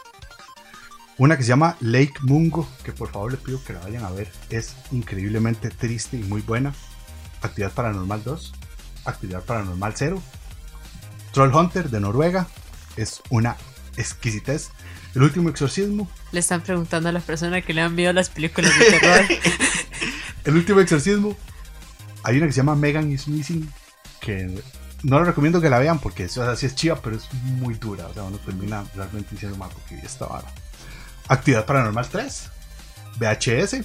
Una 1.17 1.37
que 1.37 1.43
se 1.43 1.49
llama 1.49 1.77
Lake 1.79 2.13
Mungo, 2.21 2.67
que 2.83 2.91
por 2.91 3.09
favor 3.09 3.31
les 3.31 3.41
pido 3.41 3.63
que 3.63 3.73
la 3.73 3.79
vayan 3.79 4.03
a 4.03 4.11
ver. 4.11 4.29
Es 4.49 4.75
increíblemente 4.91 5.69
triste 5.69 6.17
y 6.17 6.23
muy 6.23 6.41
buena. 6.41 6.73
Actividad 7.41 7.71
Paranormal 7.71 8.23
2. 8.23 8.53
Actividad 9.05 9.43
Paranormal 9.43 9.93
0. 9.95 10.21
Troll 11.31 11.55
Hunter 11.55 11.89
de 11.89 11.99
Noruega 12.01 12.47
es 12.97 13.21
una 13.29 13.55
exquisitez. 13.95 14.69
El 15.15 15.23
último 15.23 15.49
exorcismo. 15.49 16.09
Le 16.31 16.41
están 16.41 16.61
preguntando 16.61 17.09
a 17.09 17.11
las 17.11 17.23
personas 17.23 17.63
que 17.63 17.73
le 17.73 17.81
han 17.81 17.95
visto 17.95 18.13
las 18.13 18.29
películas 18.29 18.77
de 18.77 18.85
terror. 18.85 19.25
El 20.43 20.55
último 20.55 20.81
exorcismo. 20.81 21.35
Hay 22.23 22.37
una 22.37 22.47
que 22.47 22.51
se 22.51 22.57
llama 22.57 22.75
Megan 22.75 23.11
is 23.11 23.27
Missing. 23.27 23.71
Que 24.19 24.61
no 25.03 25.19
les 25.19 25.27
recomiendo 25.27 25.61
que 25.61 25.69
la 25.69 25.79
vean 25.79 25.99
porque 25.99 26.23
eso 26.25 26.43
así 26.49 26.65
es 26.65 26.75
chiva, 26.75 26.97
pero 27.01 27.15
es 27.15 27.31
muy 27.33 27.75
dura. 27.75 28.07
O 28.07 28.13
sea, 28.13 28.23
uno 28.23 28.37
termina 28.39 28.83
realmente 28.95 29.29
diciendo, 29.31 29.57
mal 29.57 29.69
porque 29.71 29.95
vi 29.95 30.01
esta 30.05 30.25
vara. 30.25 30.47
Actividad 31.27 31.65
Paranormal 31.65 32.07
3. 32.07 32.49
VHS. 33.19 33.77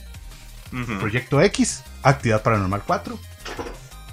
Proyecto 0.99 1.41
X. 1.43 1.83
Actividad 2.03 2.43
Paranormal 2.43 2.83
4. 2.87 3.19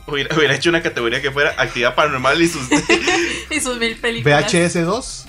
Hubiera, 0.08 0.36
hubiera 0.36 0.56
hecho 0.56 0.70
una 0.70 0.82
categoría 0.82 1.22
que 1.22 1.30
fuera 1.32 1.54
actividad 1.62 1.94
paranormal 1.94 2.42
y 2.42 2.48
sus. 2.48 2.68
y 3.52 3.60
sus 3.60 3.78
mil 3.78 3.96
películas. 3.98 4.52
VHS 4.52 4.84
2, 4.84 5.26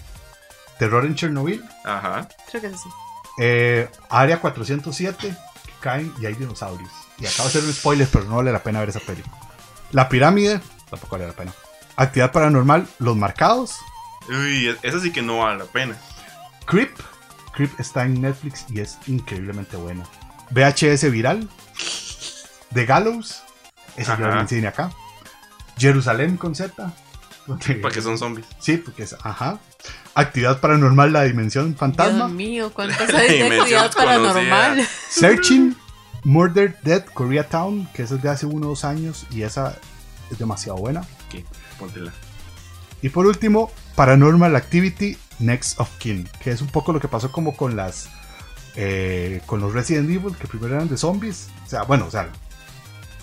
Terror 0.79 1.05
en 1.05 1.15
Chernobyl, 1.15 1.63
Ajá. 1.85 2.27
Creo 2.51 2.63
que 2.63 2.69
es 2.69 2.75
así. 2.75 2.89
eh, 3.39 3.91
Área 4.09 4.41
407, 4.41 5.29
que 5.29 5.73
caen 5.81 6.13
y 6.19 6.25
hay 6.25 6.33
dinosaurios. 6.33 6.91
Y 7.19 7.27
acabo 7.27 7.43
de 7.45 7.49
hacer 7.51 7.65
un 7.65 7.75
spoiler, 7.75 8.09
pero 8.11 8.25
no 8.25 8.37
vale 8.37 8.53
la 8.53 8.63
pena 8.63 8.81
ver 8.81 8.89
esa 8.89 9.01
peli. 9.01 9.23
La 9.93 10.09
pirámide, 10.09 10.63
tampoco 10.91 11.17
vale 11.17 11.27
la 11.29 11.33
pena. 11.35 11.53
Actividad 11.97 12.33
paranormal, 12.33 12.87
Los 12.99 13.17
Marcados, 13.17 13.77
Uy, 14.29 14.77
esa 14.83 15.01
sí 15.01 15.11
que 15.13 15.23
no 15.23 15.39
vale 15.39 15.59
la 15.59 15.65
pena. 15.65 15.97
Creep. 16.67 16.91
Creep 17.53 17.79
está 17.81 18.05
en 18.05 18.21
Netflix 18.21 18.65
y 18.69 18.81
es 18.81 18.99
increíblemente 19.07 19.77
buena. 19.77 20.05
VHS 20.51 21.11
Viral, 21.11 21.49
The 22.73 22.85
Gallows, 22.87 23.43
ese 23.97 24.13
yo 24.19 24.29
lo 24.29 24.41
enseñé 24.41 24.69
acá. 24.69 24.91
Jerusalén 25.77 26.37
con 26.37 26.55
Z. 26.55 26.93
donde- 27.47 27.75
Porque 27.77 28.01
son 28.03 28.19
zombies. 28.19 28.47
Sí, 28.61 28.77
porque 28.77 29.03
es, 29.05 29.17
ajá. 29.25 29.59
Actividad 30.15 30.61
paranormal, 30.61 31.13
la 31.13 31.23
dimensión 31.25 31.75
fantasma. 31.75 32.27
Dios 32.27 32.31
mío, 32.33 32.73
cuántas 32.73 33.09
hay 33.15 33.39
de 33.39 33.59
actividad 33.59 33.93
paranormal. 33.93 34.87
Searching, 35.09 35.75
Murder 36.23 36.79
Dead 36.83 37.05
Koreatown, 37.07 37.89
que 37.95 38.03
esa 38.05 38.15
es 38.17 38.23
de 38.23 38.29
hace 38.29 38.47
uno 38.47 38.67
o 38.67 38.71
dos 38.71 38.85
años 38.85 39.27
y 39.31 39.43
esa 39.43 39.77
es 40.31 40.39
demasiado 40.39 40.79
buena. 40.79 41.03
Póntela. 41.79 42.13
Y 43.03 43.09
por 43.09 43.27
último, 43.27 43.71
Paranormal 43.95 44.57
Activity 44.57 45.17
Next 45.39 45.81
of 45.81 45.89
Kin, 45.99 46.29
que 46.43 46.51
es 46.51 46.61
un 46.61 46.69
poco 46.69 46.93
lo 46.93 47.01
que 47.01 47.09
pasó 47.09 47.33
como 47.33 47.57
con 47.57 47.77
las 47.77 48.11
eh, 48.77 49.41
con 49.47 49.61
los 49.61 49.73
Resident 49.73 50.11
Evil, 50.11 50.37
que 50.37 50.47
primero 50.47 50.75
eran 50.75 50.89
de 50.89 50.97
zombies. 50.97 51.49
O 51.67 51.69
sea, 51.69 51.83
bueno, 51.83 52.07
o 52.07 52.11
sea, 52.11 52.29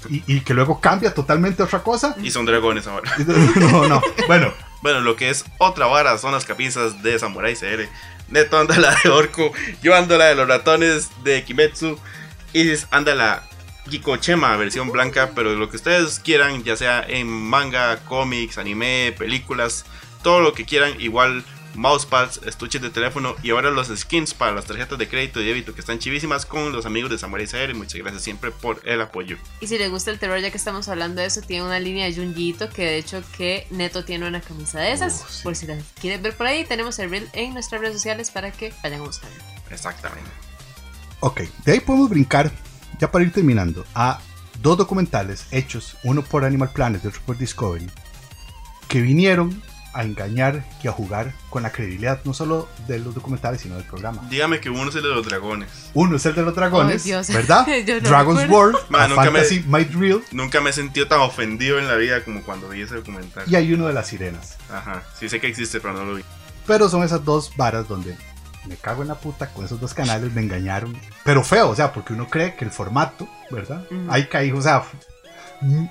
y, 0.09 0.23
y 0.27 0.41
que 0.41 0.53
luego 0.53 0.79
cambia 0.79 1.13
totalmente 1.13 1.61
a 1.61 1.65
otra 1.65 1.83
cosa. 1.83 2.15
Y 2.21 2.31
son 2.31 2.45
dragones 2.45 2.87
ahora. 2.87 3.11
No, 3.55 3.87
no, 3.87 4.01
bueno, 4.27 4.53
Bueno, 4.81 5.01
lo 5.01 5.15
que 5.15 5.29
es 5.29 5.45
otra 5.57 5.87
vara 5.87 6.17
son 6.17 6.31
las 6.31 6.45
camisas 6.45 7.01
de 7.03 7.17
Samurai 7.17 7.55
CR. 7.55 7.87
Neto 8.29 8.59
anda 8.59 8.77
la 8.77 8.95
de 9.03 9.09
Orco, 9.09 9.51
yo 9.81 9.95
ando 9.95 10.17
la 10.17 10.25
de 10.25 10.35
los 10.35 10.47
ratones 10.47 11.09
de 11.23 11.43
Kimetsu. 11.43 11.97
Isis 12.53 12.87
anda 12.91 13.15
la 13.15 13.43
Gikochema 13.89 14.55
versión 14.57 14.91
blanca, 14.91 15.31
pero 15.35 15.55
lo 15.55 15.69
que 15.69 15.77
ustedes 15.77 16.19
quieran, 16.19 16.63
ya 16.63 16.75
sea 16.75 17.03
en 17.07 17.27
manga, 17.27 18.03
cómics, 18.05 18.57
anime, 18.57 19.13
películas, 19.17 19.85
todo 20.23 20.41
lo 20.41 20.53
que 20.53 20.65
quieran, 20.65 20.99
igual 20.99 21.43
mousepads, 21.77 22.41
estuches 22.45 22.81
de 22.81 22.89
teléfono 22.89 23.35
y 23.43 23.51
ahora 23.51 23.69
los 23.69 23.87
skins 23.87 24.33
para 24.33 24.51
las 24.51 24.65
tarjetas 24.65 24.97
de 24.97 25.07
crédito 25.07 25.39
y 25.39 25.45
débito 25.45 25.73
que 25.73 25.79
están 25.79 25.99
chivísimas 25.99 26.45
con 26.45 26.73
los 26.73 26.85
amigos 26.85 27.09
de 27.09 27.17
Samurai 27.17 27.47
CR. 27.47 27.73
Muchas 27.75 28.01
gracias 28.01 28.23
siempre 28.23 28.51
por 28.51 28.81
el 28.83 28.99
apoyo. 28.99 29.37
Y 29.61 29.67
si 29.67 29.77
les 29.77 29.89
gusta 29.89 30.11
el 30.11 30.19
terror, 30.19 30.39
ya 30.39 30.51
que 30.51 30.57
estamos 30.57 30.89
hablando 30.89 31.21
de 31.21 31.27
eso, 31.27 31.41
tiene 31.41 31.63
una 31.63 31.79
línea 31.79 32.05
de 32.05 32.15
Junjito 32.15 32.69
que 32.69 32.83
de 32.83 32.97
hecho 32.97 33.23
que 33.37 33.67
Neto 33.69 34.03
tiene 34.03 34.27
una 34.27 34.41
camisa 34.41 34.79
de 34.79 34.91
esas. 34.91 35.23
Oh, 35.23 35.29
sí. 35.29 35.43
Por 35.43 35.55
si 35.55 35.67
las 35.67 35.83
quieren 36.01 36.21
ver 36.21 36.35
por 36.35 36.47
ahí, 36.47 36.65
tenemos 36.65 36.97
el 36.99 37.09
reel 37.09 37.29
en 37.33 37.53
nuestras 37.53 37.79
redes 37.79 37.95
sociales 37.95 38.31
para 38.31 38.51
que 38.51 38.73
vayan 38.83 39.01
a 39.01 39.03
buscarlo. 39.03 39.37
Exactamente. 39.69 40.29
ok, 41.19 41.41
de 41.65 41.71
ahí 41.73 41.79
podemos 41.79 42.09
brincar, 42.09 42.51
ya 42.99 43.11
para 43.11 43.23
ir 43.25 43.31
terminando, 43.31 43.85
a 43.95 44.19
dos 44.61 44.77
documentales 44.77 45.45
hechos, 45.51 45.97
uno 46.03 46.21
por 46.23 46.43
Animal 46.45 46.71
Planet 46.71 47.01
y 47.03 47.07
otro 47.07 47.21
por 47.25 47.37
Discovery, 47.37 47.87
que 48.87 49.01
vinieron 49.01 49.61
a 49.93 50.03
engañar 50.03 50.63
y 50.83 50.87
a 50.87 50.91
jugar 50.91 51.33
con 51.49 51.63
la 51.63 51.71
credibilidad 51.71 52.19
no 52.23 52.31
solo 52.33 52.69
de 52.87 52.99
los 52.99 53.15
documentales, 53.15 53.61
sino 53.61 53.75
del 53.75 53.83
programa. 53.83 54.21
Dígame 54.29 54.59
que 54.59 54.69
uno 54.69 54.89
es 54.89 54.95
el 54.95 55.01
de 55.01 55.09
los 55.09 55.25
dragones. 55.25 55.69
Uno 55.95 56.17
es 56.17 56.25
el 56.27 56.35
de 56.35 56.43
los 56.43 56.53
dragones. 56.55 57.03
¿verdad? 57.29 57.65
No 57.87 57.99
Dragon's. 58.07 58.47
World, 58.49 58.77
Man, 58.89 59.09
nunca 59.09 59.23
me- 59.23 59.39
Fantasy 59.39 59.63
Might 59.67 59.91
Real, 59.95 60.21
Nunca 60.31 60.61
me 60.61 60.69
he 60.69 60.73
sentido 60.73 61.07
tan 61.07 61.19
ofendido 61.21 61.79
en 61.79 61.87
la 61.87 61.95
vida 61.95 62.23
como 62.23 62.43
cuando 62.43 62.69
vi 62.69 62.81
ese 62.81 62.95
documental. 62.95 63.45
y 63.47 63.55
hay 63.55 63.73
uno 63.73 63.87
de 63.87 63.93
las 63.93 64.07
sirenas. 64.07 64.57
Ajá, 64.71 65.03
sí 65.19 65.29
sé 65.29 65.39
que 65.39 65.47
existe, 65.47 65.79
pero 65.79 65.93
no 65.95 66.05
lo 66.05 66.15
vi. 66.15 66.23
Pero 66.67 66.89
son 66.89 67.03
esas 67.03 67.25
dos 67.25 67.51
varas 67.57 67.87
donde 67.87 68.15
me 68.67 68.75
cago 68.75 69.01
en 69.01 69.07
la 69.07 69.15
puta 69.15 69.47
con 69.53 69.65
esos 69.65 69.79
dos 69.79 69.93
canales, 69.93 70.33
me 70.33 70.41
engañaron. 70.41 70.95
Pero 71.23 71.43
feo, 71.43 71.69
o 71.69 71.75
sea, 71.75 71.91
porque 71.93 72.13
uno 72.13 72.27
cree 72.27 72.55
que 72.55 72.65
el 72.65 72.71
formato, 72.71 73.27
¿verdad? 73.51 73.83
Ahí 74.09 74.27
caí, 74.27 74.51
o 74.51 74.61
sea, 74.61 74.83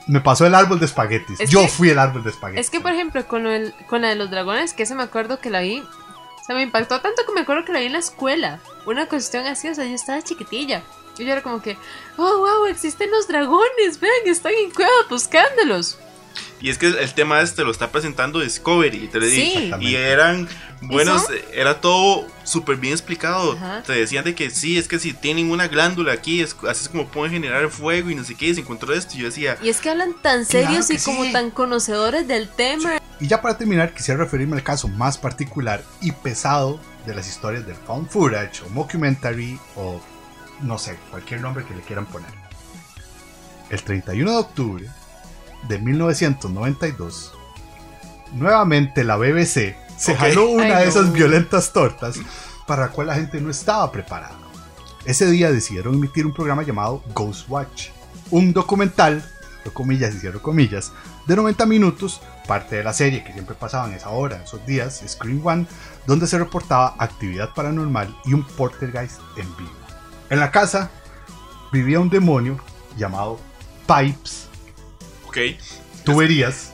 me 0.07 0.21
pasó 0.21 0.47
el 0.47 0.55
árbol 0.55 0.79
de 0.79 0.87
espaguetis. 0.87 1.41
Es 1.41 1.51
Yo 1.51 1.63
que- 1.63 1.69
fui 1.69 1.91
el 1.91 1.99
árbol 1.99 2.23
de 2.23 2.31
espaguetis. 2.31 2.65
Es 2.67 2.71
que, 2.71 2.81
por 2.81 2.93
ejemplo, 2.93 3.27
con, 3.27 3.47
el, 3.47 3.75
con 3.89 4.03
la 4.03 4.09
de 4.09 4.15
los 4.17 4.31
dragones, 4.31 4.73
que 4.75 4.87
se 4.87 4.95
me 4.95 5.03
acuerdo 5.03 5.41
que 5.41 5.51
la 5.51 5.61
vi. 5.61 5.81
O 5.81 6.45
sea, 6.47 6.55
me 6.55 6.63
impactó 6.63 7.01
tanto 7.01 7.23
que 7.27 7.33
me 7.33 7.41
acuerdo 7.41 7.65
que 7.65 7.73
la 7.73 7.81
vi 7.81 7.87
en 7.87 7.93
la 7.95 7.99
escuela. 7.99 8.61
Una 8.87 9.07
cuestión 9.09 9.47
así, 9.47 9.69
o 9.69 9.75
sea, 9.75 9.85
yo 9.85 9.95
estaba 9.95 10.23
chiquitilla. 10.23 10.83
Y 11.19 11.25
yo 11.25 11.33
era 11.33 11.43
como 11.43 11.61
que, 11.63 11.77
oh, 12.19 12.39
wow, 12.39 12.67
existen 12.67 13.11
los 13.11 13.27
dragones, 13.27 13.99
vean, 14.01 14.13
están 14.27 14.53
en 14.53 14.71
cuevas 14.71 14.93
buscándolos. 15.11 15.99
Y 16.61 16.71
es 16.71 16.79
que 16.79 16.87
el 16.87 17.13
tema 17.15 17.41
este 17.43 17.65
lo 17.65 17.71
está 17.71 17.91
presentando 17.91 18.41
Discovery, 18.41 19.05
y 19.05 19.09
te 19.09 19.21
lo 19.21 19.27
Sí. 19.27 19.71
Y 19.81 19.95
eran 19.95 20.49
buenos, 20.81 21.25
¿Eso? 21.25 21.33
era 21.53 21.81
todo 21.81 22.27
súper 22.45 22.77
bien 22.77 22.93
explicado. 22.93 23.53
Ajá. 23.53 23.83
Te 23.83 23.93
decían 23.93 24.25
de 24.25 24.35
que 24.35 24.51
sí, 24.51 24.79
es 24.79 24.89
que 24.89 24.99
si 24.99 25.13
tienen 25.13 25.51
una 25.51 25.69
glándula 25.69 26.13
aquí, 26.13 26.41
es, 26.41 26.57
así 26.69 26.85
es 26.85 26.89
como 26.89 27.07
pueden 27.09 27.33
generar 27.33 27.69
fuego 27.69 28.11
y 28.11 28.15
no 28.15 28.25
sé 28.25 28.35
qué, 28.35 28.47
y 28.47 28.55
se 28.55 28.61
encontró 28.61 28.95
esto. 28.95 29.15
Y 29.17 29.21
yo 29.21 29.27
decía, 29.27 29.59
Y 29.63 29.69
es 29.69 29.81
que 29.81 29.91
hablan 29.91 30.15
tan 30.23 30.45
serios 30.45 30.91
y 30.91 30.99
como 30.99 31.25
sí. 31.25 31.33
tan 31.33 31.51
conocedores 31.51 32.27
del 32.27 32.49
tema. 32.49 32.99
Y 33.21 33.27
ya 33.27 33.41
para 33.43 33.57
terminar, 33.59 33.93
quisiera 33.95 34.19
referirme 34.23 34.57
al 34.57 34.63
caso 34.63 34.89
más 34.89 35.19
particular 35.19 35.83
y 36.01 36.13
pesado 36.13 36.81
de 37.07 37.15
las 37.15 37.29
historias 37.29 37.67
del 37.67 37.77
found 37.77 38.09
footage 38.09 38.63
o 38.65 38.69
mockumentary 38.71 39.59
o 39.77 40.01
no 40.63 40.79
sé, 40.79 40.99
cualquier 41.11 41.41
nombre 41.41 41.65
que 41.65 41.75
le 41.75 41.83
quieran 41.83 42.07
poner. 42.07 42.31
El 43.71 43.83
31 43.83 44.31
de 44.31 44.37
octubre 44.37 44.89
de 45.69 45.79
1992, 45.79 47.33
nuevamente 48.33 49.05
la 49.05 49.17
BBC 49.17 49.77
se 49.97 50.13
Ok. 50.13 50.19
jaló 50.19 50.51
una 50.51 50.81
de 50.81 50.89
esas 50.89 51.13
violentas 51.13 51.73
tortas 51.73 52.19
para 52.67 52.87
la 52.87 52.89
cual 52.93 53.09
la 53.09 53.15
gente 53.15 53.41
no 53.41 53.51
estaba 53.51 53.91
preparada. 53.91 54.37
Ese 55.05 55.31
día 55.31 55.53
decidieron 55.53 55.95
emitir 55.95 56.27
un 56.27 56.35
programa 56.35 56.63
llamado 56.63 57.03
Ghost 57.15 57.49
Watch, 57.49 57.89
un 58.31 58.53
documental, 58.53 59.25
lo 59.65 59.73
comillas 59.73 60.15
y 60.15 60.19
cierro 60.19 60.43
comillas, 60.43 60.93
de 61.27 61.37
90 61.37 61.65
minutos, 61.67 62.21
parte 62.47 62.77
de 62.77 62.85
la 62.85 62.93
serie 62.93 63.25
que 63.25 63.33
siempre 63.33 63.55
pasaba 63.55 63.87
en 63.87 63.95
esa 63.95 64.11
hora, 64.11 64.37
en 64.37 64.43
esos 64.43 64.65
días, 64.67 65.03
Screen 65.07 65.41
One, 65.45 65.67
donde 66.07 66.27
se 66.27 66.39
reportaba 66.39 66.95
actividad 66.99 67.55
paranormal 67.55 68.17
y 68.25 68.35
un 68.35 68.45
poltergeist 68.45 69.21
en 69.37 69.57
vivo. 69.57 69.71
En 70.31 70.41
la 70.41 70.51
casa 70.51 70.91
vivía 71.73 72.01
un 72.01 72.11
demonio 72.11 72.59
llamado 72.97 73.39
Pipes, 73.87 74.46
ok. 75.37 76.05
tuberías, 76.05 76.73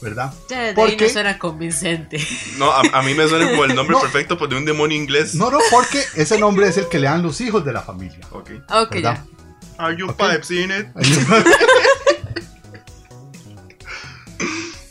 ¿verdad? 0.00 0.32
Ya 0.48 0.60
de 0.62 0.74
¿Por 0.74 0.88
ahí 0.88 0.96
no 0.96 1.08
suena 1.08 1.38
convincente. 1.38 2.18
No, 2.56 2.70
a, 2.70 2.82
a 2.92 3.02
mí 3.02 3.14
me 3.14 3.26
suena 3.28 3.48
como 3.50 3.64
el 3.64 3.74
nombre 3.74 3.96
No. 3.96 4.00
perfecto 4.02 4.36
pues, 4.38 4.50
de 4.50 4.56
un 4.56 4.64
demonio 4.64 4.96
inglés. 4.96 5.34
No, 5.34 5.50
no, 5.50 5.58
porque 5.70 6.02
ese 6.14 6.38
nombre 6.38 6.68
es 6.68 6.76
el 6.76 6.88
que 6.88 6.98
le 6.98 7.06
dan 7.06 7.22
los 7.22 7.40
hijos 7.40 7.64
de 7.64 7.72
la 7.72 7.82
familia. 7.82 8.20
Ok. 8.30 8.50
Ok, 8.70 8.94
¿verdad? 8.94 9.24
ya. 9.24 9.84
Are 9.84 9.96
you 9.96 10.08
Ok. 10.08 10.16
pipes 10.16 10.50
in 10.50 10.70
it? 10.70 10.86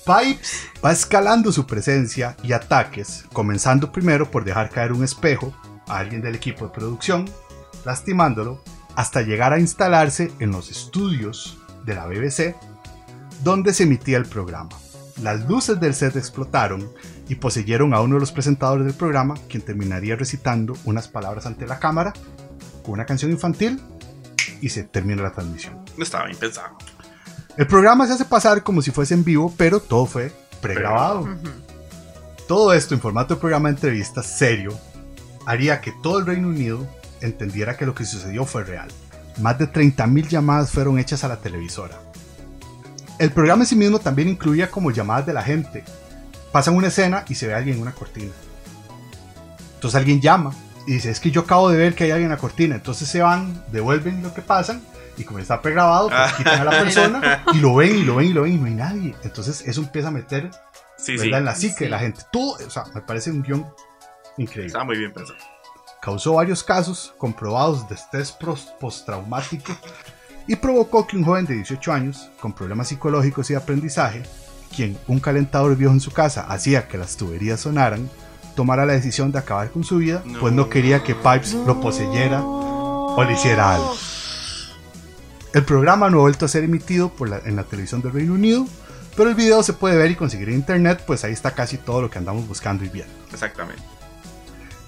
Pipes 0.05 0.67
va 0.83 0.91
escalando 0.93 1.51
su 1.51 1.65
presencia 1.67 2.37
y 2.41 2.53
ataques, 2.53 3.25
comenzando 3.33 3.91
primero 3.91 4.31
por 4.31 4.45
dejar 4.45 4.69
caer 4.69 4.93
un 4.93 5.03
espejo 5.03 5.53
a 5.87 5.97
alguien 5.97 6.21
del 6.21 6.35
equipo 6.35 6.65
de 6.65 6.71
producción, 6.73 7.29
lastimándolo, 7.83 8.63
hasta 8.95 9.21
llegar 9.21 9.51
a 9.51 9.59
instalarse 9.59 10.31
en 10.39 10.51
los 10.51 10.71
estudios 10.71 11.57
de 11.85 11.95
la 11.95 12.05
BBC, 12.07 12.55
donde 13.43 13.73
se 13.73 13.83
emitía 13.83 14.17
el 14.17 14.25
programa. 14.25 14.69
Las 15.21 15.47
luces 15.47 15.79
del 15.79 15.95
set 15.95 16.15
explotaron 16.15 16.87
y 17.27 17.35
poseyeron 17.35 17.93
a 17.93 18.01
uno 18.01 18.15
de 18.15 18.19
los 18.19 18.31
presentadores 18.31 18.85
del 18.85 18.93
programa, 18.93 19.35
quien 19.49 19.63
terminaría 19.63 20.15
recitando 20.15 20.75
unas 20.85 21.07
palabras 21.07 21.45
ante 21.45 21.65
la 21.65 21.79
cámara 21.79 22.13
con 22.83 22.93
una 22.93 23.05
canción 23.05 23.31
infantil 23.31 23.81
y 24.61 24.69
se 24.69 24.83
termina 24.83 25.23
la 25.23 25.31
transmisión. 25.31 25.83
No 25.97 26.03
estaba 26.03 26.25
bien 26.25 26.37
pensado. 26.37 26.77
El 27.57 27.65
programa 27.65 28.05
se 28.05 28.13
hace 28.13 28.25
pasar 28.25 28.63
como 28.63 28.81
si 28.81 28.91
fuese 28.91 29.15
en 29.15 29.23
vivo, 29.23 29.53
pero 29.57 29.79
todo 29.79 30.05
fue 30.05 30.31
pregrabado. 30.61 31.27
Todo 32.47 32.71
esto 32.73 32.93
en 32.93 33.01
formato 33.01 33.33
de 33.33 33.39
programa 33.41 33.69
de 33.69 33.75
entrevistas 33.75 34.27
serio 34.27 34.77
haría 35.45 35.81
que 35.81 35.91
todo 36.03 36.19
el 36.19 36.25
Reino 36.27 36.49
Unido 36.49 36.87
entendiera 37.21 37.75
que 37.75 37.85
lo 37.85 37.95
que 37.95 38.05
sucedió 38.05 38.45
fue 38.45 38.63
real. 38.63 38.89
Más 39.41 39.57
de 39.57 39.71
30.000 39.71 40.27
llamadas 40.27 40.71
fueron 40.71 40.99
hechas 40.99 41.23
a 41.23 41.27
la 41.27 41.37
televisora. 41.37 41.99
El 43.19 43.31
programa 43.31 43.63
en 43.63 43.67
sí 43.67 43.75
mismo 43.75 43.99
también 43.99 44.27
incluía 44.29 44.69
como 44.69 44.91
llamadas 44.91 45.25
de 45.25 45.33
la 45.33 45.41
gente. 45.41 45.83
Pasan 46.51 46.75
una 46.75 46.87
escena 46.87 47.25
y 47.27 47.35
se 47.35 47.47
ve 47.47 47.53
a 47.53 47.57
alguien 47.57 47.77
en 47.77 47.81
una 47.81 47.91
cortina. 47.93 48.31
Entonces 49.75 49.97
alguien 49.97 50.21
llama 50.21 50.53
y 50.85 50.93
dice, 50.93 51.09
es 51.11 51.19
que 51.19 51.31
yo 51.31 51.41
acabo 51.41 51.69
de 51.69 51.77
ver 51.77 51.95
que 51.95 52.05
hay 52.05 52.11
alguien 52.11 52.27
en 52.31 52.35
la 52.35 52.41
cortina. 52.41 52.75
Entonces 52.75 53.07
se 53.07 53.21
van, 53.21 53.63
devuelven 53.71 54.21
lo 54.23 54.33
que 54.33 54.41
pasan 54.41 54.81
y 55.17 55.23
como 55.23 55.39
está 55.39 55.61
pregrabado, 55.61 56.09
pues 56.09 56.33
quitan 56.37 56.61
a 56.61 56.63
la 56.63 56.71
persona 56.71 57.43
y 57.53 57.57
lo 57.57 57.75
ven 57.75 57.95
y 57.97 58.03
lo 58.03 58.15
ven 58.17 58.27
y 58.27 58.33
lo 58.33 58.43
ven 58.43 58.53
y 58.53 58.57
no 58.57 58.65
hay 58.67 58.73
nadie. 58.75 59.15
Entonces 59.23 59.61
eso 59.67 59.81
empieza 59.81 60.07
a 60.09 60.11
meter 60.11 60.49
Sí, 60.97 61.11
¿verdad? 61.15 61.23
sí. 61.25 61.33
en 61.33 61.45
la 61.45 61.55
psique 61.55 61.73
Sí. 61.77 61.83
de 61.85 61.89
la 61.89 61.99
gente. 61.99 62.21
Todo, 62.31 62.57
o 62.65 62.69
sea, 62.69 62.83
me 62.95 63.01
parece 63.01 63.29
un 63.31 63.43
guion 63.43 63.67
increíble. 64.37 64.67
Estaba 64.67 64.85
muy 64.85 64.97
bien 64.97 65.13
pensado. 65.13 65.37
Causó 66.01 66.33
varios 66.33 66.63
casos 66.63 67.13
comprobados 67.17 67.87
de 67.89 67.95
estrés 67.95 68.31
postraumático 68.79 69.75
y 70.47 70.55
provocó 70.55 71.05
que 71.07 71.17
un 71.17 71.23
joven 71.23 71.45
de 71.45 71.55
18 71.55 71.91
años, 71.93 72.29
con 72.39 72.53
problemas 72.53 72.87
psicológicos 72.89 73.49
y 73.49 73.53
de 73.53 73.59
aprendizaje, 73.59 74.23
quien 74.75 74.97
un 75.07 75.19
calentador 75.19 75.75
viejo 75.75 75.93
en 75.93 75.99
su 75.99 76.11
casa 76.11 76.41
hacía 76.49 76.87
que 76.87 76.97
las 76.97 77.17
tuberías 77.17 77.59
sonaran, 77.61 78.09
tomara 78.55 78.85
la 78.85 78.93
decisión 78.93 79.31
de 79.31 79.39
acabar 79.39 79.69
con 79.71 79.83
su 79.83 79.97
vida, 79.97 80.23
pues 80.39 80.53
no 80.53 80.69
quería 80.69 81.03
que 81.03 81.15
Pipes 81.15 81.53
lo 81.53 81.79
poseyera 81.79 82.41
o 82.43 83.23
le 83.23 83.33
hiciera 83.33 83.75
algo. 83.75 83.93
El 85.53 85.63
programa 85.63 86.09
no 86.09 86.17
ha 86.19 86.21
vuelto 86.21 86.45
a 86.45 86.49
ser 86.49 86.63
emitido 86.63 87.09
por 87.09 87.29
la- 87.29 87.39
en 87.45 87.55
la 87.55 87.63
televisión 87.63 88.01
del 88.01 88.13
Reino 88.13 88.33
Unido, 88.33 88.65
pero 89.15 89.29
el 89.29 89.35
video 89.35 89.63
se 89.63 89.73
puede 89.73 89.95
ver 89.97 90.11
y 90.11 90.15
conseguir 90.15 90.49
en 90.49 90.55
internet, 90.55 91.03
pues 91.07 91.23
ahí 91.23 91.33
está 91.33 91.51
casi 91.51 91.77
todo 91.77 92.01
lo 92.01 92.09
que 92.09 92.19
andamos 92.19 92.47
buscando 92.47 92.83
y 92.83 92.89
viendo. 92.89 93.11
Exactamente. 93.31 93.81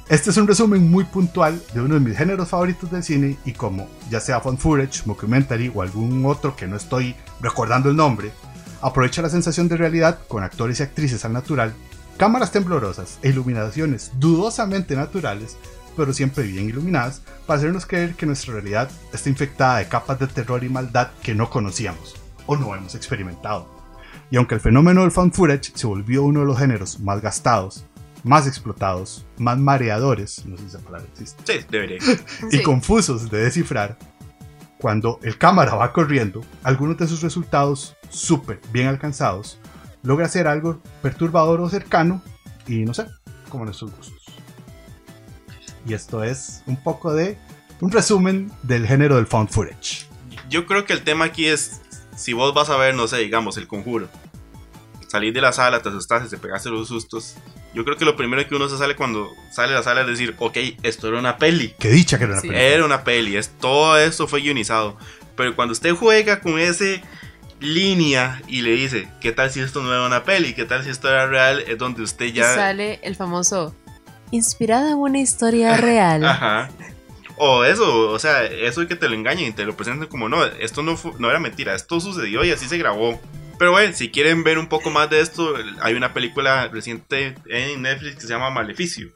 Este 0.09 0.31
es 0.31 0.37
un 0.37 0.47
resumen 0.47 0.89
muy 0.89 1.03
puntual 1.03 1.61
de 1.71 1.81
uno 1.81 1.93
de 1.93 1.99
mis 1.99 2.17
géneros 2.17 2.49
favoritos 2.49 2.89
del 2.89 3.03
cine 3.03 3.37
y 3.45 3.53
como 3.53 3.87
ya 4.09 4.19
sea 4.19 4.39
found 4.39 4.57
footage, 4.57 5.05
mockumentary 5.05 5.71
o 5.71 5.83
algún 5.83 6.25
otro 6.25 6.55
que 6.55 6.65
no 6.65 6.77
estoy 6.77 7.15
recordando 7.39 7.91
el 7.91 7.95
nombre, 7.95 8.31
aprovecha 8.81 9.21
la 9.21 9.29
sensación 9.29 9.67
de 9.67 9.77
realidad 9.77 10.17
con 10.27 10.41
actores 10.41 10.79
y 10.79 10.83
actrices 10.83 11.25
al 11.25 11.33
natural, 11.33 11.75
cámaras 12.17 12.51
temblorosas 12.51 13.19
e 13.21 13.29
iluminaciones 13.29 14.11
dudosamente 14.17 14.95
naturales, 14.95 15.57
pero 15.95 16.11
siempre 16.11 16.43
bien 16.43 16.67
iluminadas, 16.67 17.21
para 17.45 17.59
hacernos 17.59 17.85
creer 17.85 18.15
que 18.15 18.25
nuestra 18.25 18.55
realidad 18.55 18.89
está 19.13 19.29
infectada 19.29 19.77
de 19.77 19.89
capas 19.89 20.17
de 20.17 20.25
terror 20.25 20.63
y 20.63 20.69
maldad 20.69 21.09
que 21.21 21.35
no 21.35 21.51
conocíamos 21.51 22.15
o 22.47 22.57
no 22.57 22.73
hemos 22.73 22.95
experimentado. 22.95 23.79
Y 24.31 24.37
aunque 24.37 24.55
el 24.55 24.61
fenómeno 24.61 25.01
del 25.01 25.11
found 25.11 25.33
footage 25.33 25.71
se 25.75 25.85
volvió 25.85 26.23
uno 26.23 26.39
de 26.39 26.45
los 26.47 26.57
géneros 26.57 26.99
más 26.99 27.21
gastados, 27.21 27.85
más 28.23 28.47
explotados, 28.47 29.25
más 29.37 29.57
mareadores, 29.57 30.45
no 30.45 30.57
sé 30.57 30.63
si 30.63 30.69
esa 30.69 30.79
palabra 30.79 31.07
existe, 31.11 31.41
Sí, 31.59 31.65
debería. 31.69 31.97
y 32.51 32.57
Sí. 32.57 32.63
confusos 32.63 33.29
de 33.29 33.39
descifrar, 33.43 33.97
cuando 34.79 35.19
el 35.23 35.37
cámara 35.37 35.75
va 35.75 35.91
corriendo, 35.93 36.41
algunos 36.63 36.97
de 36.97 37.07
sus 37.07 37.21
resultados 37.21 37.95
súper 38.09 38.59
bien 38.71 38.87
alcanzados, 38.87 39.59
logra 40.03 40.25
hacer 40.25 40.47
algo 40.47 40.81
perturbador 41.01 41.59
o 41.61 41.69
cercano, 41.69 42.21
y 42.67 42.85
no 42.85 42.93
sé, 42.93 43.05
como 43.49 43.65
nuestros 43.65 43.91
gustos. 43.95 44.15
Y 45.85 45.93
esto 45.93 46.23
es 46.23 46.61
un 46.65 46.81
poco 46.81 47.13
de 47.13 47.37
un 47.81 47.91
resumen 47.91 48.51
del 48.63 48.85
género 48.85 49.15
del 49.15 49.27
found 49.27 49.49
footage. 49.49 50.05
Yo 50.49 50.65
creo 50.65 50.85
que 50.85 50.93
el 50.93 51.03
tema 51.03 51.25
aquí 51.25 51.45
es, 51.47 51.81
si 52.15 52.33
vos 52.33 52.53
vas 52.53 52.69
a 52.69 52.77
ver, 52.77 52.95
no 52.95 53.07
sé, 53.07 53.17
digamos, 53.17 53.57
el 53.57 53.67
conjuro, 53.67 54.07
salir 55.07 55.33
de 55.33 55.41
la 55.41 55.51
sala, 55.53 55.81
te 55.81 55.89
asustaste, 55.89 56.29
te 56.29 56.37
pegaste 56.37 56.69
los 56.69 56.87
sustos. 56.89 57.35
Yo 57.73 57.85
creo 57.85 57.97
que 57.97 58.05
lo 58.05 58.15
primero 58.15 58.47
que 58.47 58.55
uno 58.55 58.67
se 58.67 58.77
sale 58.77 58.95
cuando 58.95 59.35
sale 59.51 59.69
de 59.69 59.75
la 59.75 59.83
sala 59.83 60.01
es 60.01 60.07
decir, 60.07 60.35
ok, 60.39 60.57
esto 60.83 61.07
era 61.07 61.19
una 61.19 61.37
peli. 61.37 61.75
Qué 61.79 61.89
dicha 61.89 62.17
que 62.17 62.23
era 62.23 62.33
una 62.33 62.41
Sí. 62.41 62.47
película. 62.47 62.67
Era 62.69 62.85
una 62.85 63.03
peli, 63.03 63.37
es, 63.37 63.49
todo 63.59 63.97
esto 63.97 64.27
fue 64.27 64.41
guionizado. 64.41 64.97
Pero 65.35 65.55
cuando 65.55 65.73
usted 65.73 65.93
juega 65.93 66.39
con 66.41 66.59
ese 66.59 67.01
línea 67.59 68.41
y 68.47 68.61
le 68.61 68.71
dice, 68.71 69.07
¿qué 69.21 69.31
tal 69.31 69.51
si 69.51 69.59
esto 69.59 69.81
no 69.81 69.91
era 69.93 70.05
una 70.05 70.23
peli? 70.23 70.53
¿Qué 70.53 70.65
tal 70.65 70.83
si 70.83 70.89
esto 70.89 71.09
era 71.09 71.27
real? 71.27 71.59
Es 71.67 71.77
donde 71.77 72.01
usted 72.03 72.25
Y 72.25 72.33
ya... 72.33 72.55
sale 72.55 72.99
el 73.03 73.15
famoso 73.15 73.75
inspirada 74.31 74.91
en 74.91 74.97
una 74.97 75.19
historia 75.19 75.77
real. 75.77 76.23
Ajá. 76.25 76.69
O 77.37 77.63
eso, 77.63 78.09
o 78.11 78.19
sea, 78.19 78.43
eso 78.45 78.81
de 78.81 78.87
que 78.87 78.95
te 78.95 79.07
lo 79.07 79.15
engañen 79.15 79.47
y 79.47 79.51
te 79.51 79.63
lo 79.63 79.75
presenten 79.77 80.09
como 80.09 80.27
no, 80.27 80.43
esto 80.45 80.83
no, 80.83 80.97
fu- 80.97 81.15
no 81.19 81.29
era 81.29 81.39
mentira, 81.39 81.73
esto 81.73 81.99
sucedió 82.01 82.43
y 82.43 82.51
así 82.51 82.67
se 82.67 82.77
grabó. 82.77 83.19
Pero 83.59 83.71
bueno, 83.71 83.93
si 83.93 84.09
quieren 84.09 84.43
ver 84.43 84.57
un 84.57 84.67
poco 84.67 84.89
más 84.89 85.09
de 85.09 85.19
esto, 85.19 85.53
hay 85.81 85.93
una 85.93 86.13
película 86.13 86.69
reciente 86.69 87.35
en 87.47 87.81
Netflix 87.83 88.15
que 88.15 88.21
se 88.21 88.29
llama 88.29 88.49
Maleficio, 88.49 89.09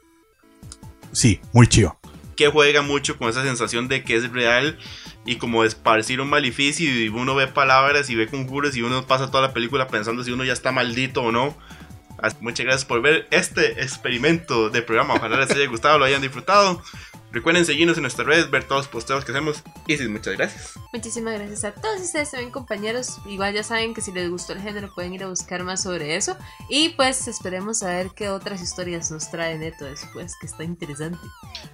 Sí, 1.12 1.40
muy 1.52 1.66
chido. 1.66 1.98
que 2.36 2.48
juega 2.48 2.82
mucho 2.82 3.16
con 3.16 3.28
esa 3.30 3.42
sensación 3.42 3.88
de 3.88 4.04
que 4.04 4.16
es 4.16 4.30
real 4.32 4.76
y 5.24 5.36
como 5.36 5.64
esparcir 5.64 6.20
un 6.20 6.28
maleficio 6.28 6.90
y 6.90 7.08
uno 7.08 7.34
ve 7.34 7.46
palabras 7.46 8.10
y 8.10 8.14
ve 8.16 8.26
conjuros 8.26 8.76
y 8.76 8.82
uno 8.82 9.06
pasa 9.06 9.30
toda 9.30 9.46
la 9.48 9.54
película 9.54 9.88
pensando 9.88 10.22
si 10.24 10.30
uno 10.32 10.44
ya 10.44 10.52
está 10.52 10.70
maldito 10.72 11.22
o 11.22 11.32
no. 11.32 11.56
Muchas 12.40 12.66
gracias 12.66 12.84
por 12.84 13.00
ver 13.02 13.26
este 13.30 13.82
experimento 13.82 14.68
de 14.70 14.82
programa. 14.82 15.14
Ojalá 15.14 15.38
les 15.38 15.50
haya 15.50 15.66
gustado, 15.68 15.98
lo 15.98 16.04
hayan 16.04 16.22
disfrutado. 16.22 16.82
Recuerden 17.34 17.64
seguirnos 17.66 17.96
en 17.98 18.02
nuestras 18.02 18.26
redes, 18.26 18.50
ver 18.50 18.64
todos 18.64 18.82
los 18.82 18.88
posteos 18.88 19.24
que 19.24 19.32
hacemos. 19.32 19.62
Y 19.86 19.96
sí, 19.96 20.08
muchas 20.08 20.36
gracias. 20.36 20.74
Muchísimas 20.92 21.34
gracias 21.34 21.64
a 21.64 21.72
todos 21.72 22.00
ustedes 22.00 22.30
también 22.30 22.50
compañeros. 22.52 23.18
Igual 23.26 23.52
ya 23.54 23.62
saben 23.62 23.92
que 23.92 24.00
si 24.00 24.12
les 24.12 24.30
gustó 24.30 24.52
el 24.52 24.60
género 24.62 24.92
pueden 24.94 25.12
ir 25.14 25.24
a 25.24 25.26
buscar 25.28 25.62
más 25.64 25.82
sobre 25.82 26.16
eso. 26.16 26.36
Y 26.70 26.90
pues 26.90 27.26
esperemos 27.28 27.82
a 27.82 27.88
ver 27.88 28.10
qué 28.14 28.28
otras 28.28 28.62
historias 28.62 29.10
nos 29.10 29.30
trae 29.30 29.58
Neto 29.58 29.84
después, 29.84 30.34
que 30.40 30.46
está 30.46 30.64
interesante. 30.64 31.18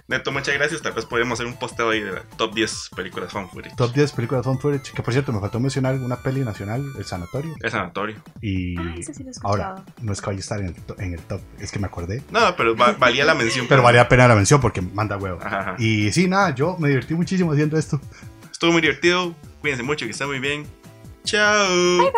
Neto, 0.07 0.31
muchas 0.31 0.55
gracias. 0.55 0.81
Tal 0.81 0.93
vez 0.93 1.05
podríamos 1.05 1.39
hacer 1.39 1.45
un 1.45 1.57
posteo 1.57 1.91
ahí 1.91 2.01
de 2.01 2.11
la 2.11 2.23
top 2.37 2.53
10 2.55 2.89
películas 2.95 3.31
fan 3.31 3.49
footage. 3.49 3.75
Top 3.75 3.93
10 3.93 4.11
películas 4.13 4.43
found 4.43 4.59
footage. 4.59 4.91
Que 4.93 5.03
por 5.03 5.13
cierto, 5.13 5.31
me 5.31 5.39
faltó 5.39 5.59
mencionar 5.59 5.95
una 5.95 6.15
peli 6.21 6.41
nacional, 6.41 6.83
El 6.97 7.05
Sanatorio. 7.05 7.55
El 7.61 7.71
sanatorio. 7.71 8.21
Y 8.41 8.77
Ah, 8.79 8.95
ese 8.97 9.13
sí 9.13 9.23
lo 9.23 9.29
he 9.29 9.33
ahora, 9.43 9.83
no 10.01 10.11
es 10.13 10.21
que 10.21 10.27
vaya 10.27 10.37
a 10.37 10.39
estar 10.39 10.59
en 10.59 10.67
el, 10.67 10.75
en 10.97 11.13
el 11.13 11.19
top, 11.21 11.41
es 11.59 11.71
que 11.71 11.77
me 11.79 11.87
acordé. 11.87 12.23
No, 12.31 12.55
pero 12.55 12.75
va- 12.75 12.93
valía 12.93 13.25
la 13.25 13.35
mención. 13.35 13.67
Pero 13.69 13.83
valía 13.83 14.01
la 14.03 14.09
pena 14.09 14.27
la 14.27 14.35
mención 14.35 14.59
porque 14.61 14.81
manda 14.81 15.17
huevo. 15.17 15.39
Ajá, 15.43 15.50
ajá. 15.59 15.75
Y 15.79 16.11
sí, 16.11 16.27
nada, 16.27 16.53
yo 16.55 16.77
me 16.79 16.89
divertí 16.89 17.13
muchísimo 17.13 17.51
haciendo 17.51 17.77
esto. 17.77 17.99
Estuvo 18.51 18.71
muy 18.71 18.81
divertido. 18.81 19.35
Cuídense 19.61 19.83
mucho, 19.83 20.05
que 20.05 20.11
estén 20.11 20.27
muy 20.27 20.39
bien. 20.39 20.65
Chao. 21.23 21.97
Bye. 21.97 22.11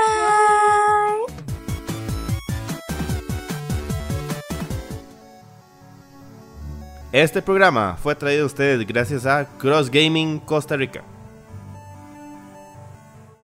Este 7.12 7.44
programa 7.44 7.96
fue 8.02 8.16
traído 8.16 8.44
a 8.44 8.46
ustedes 8.48 8.88
gracias 8.88 9.28
a 9.28 9.48
Cross 9.60 9.92
Gaming 9.92 10.40
Costa 10.40 10.76
Rica. 10.76 11.04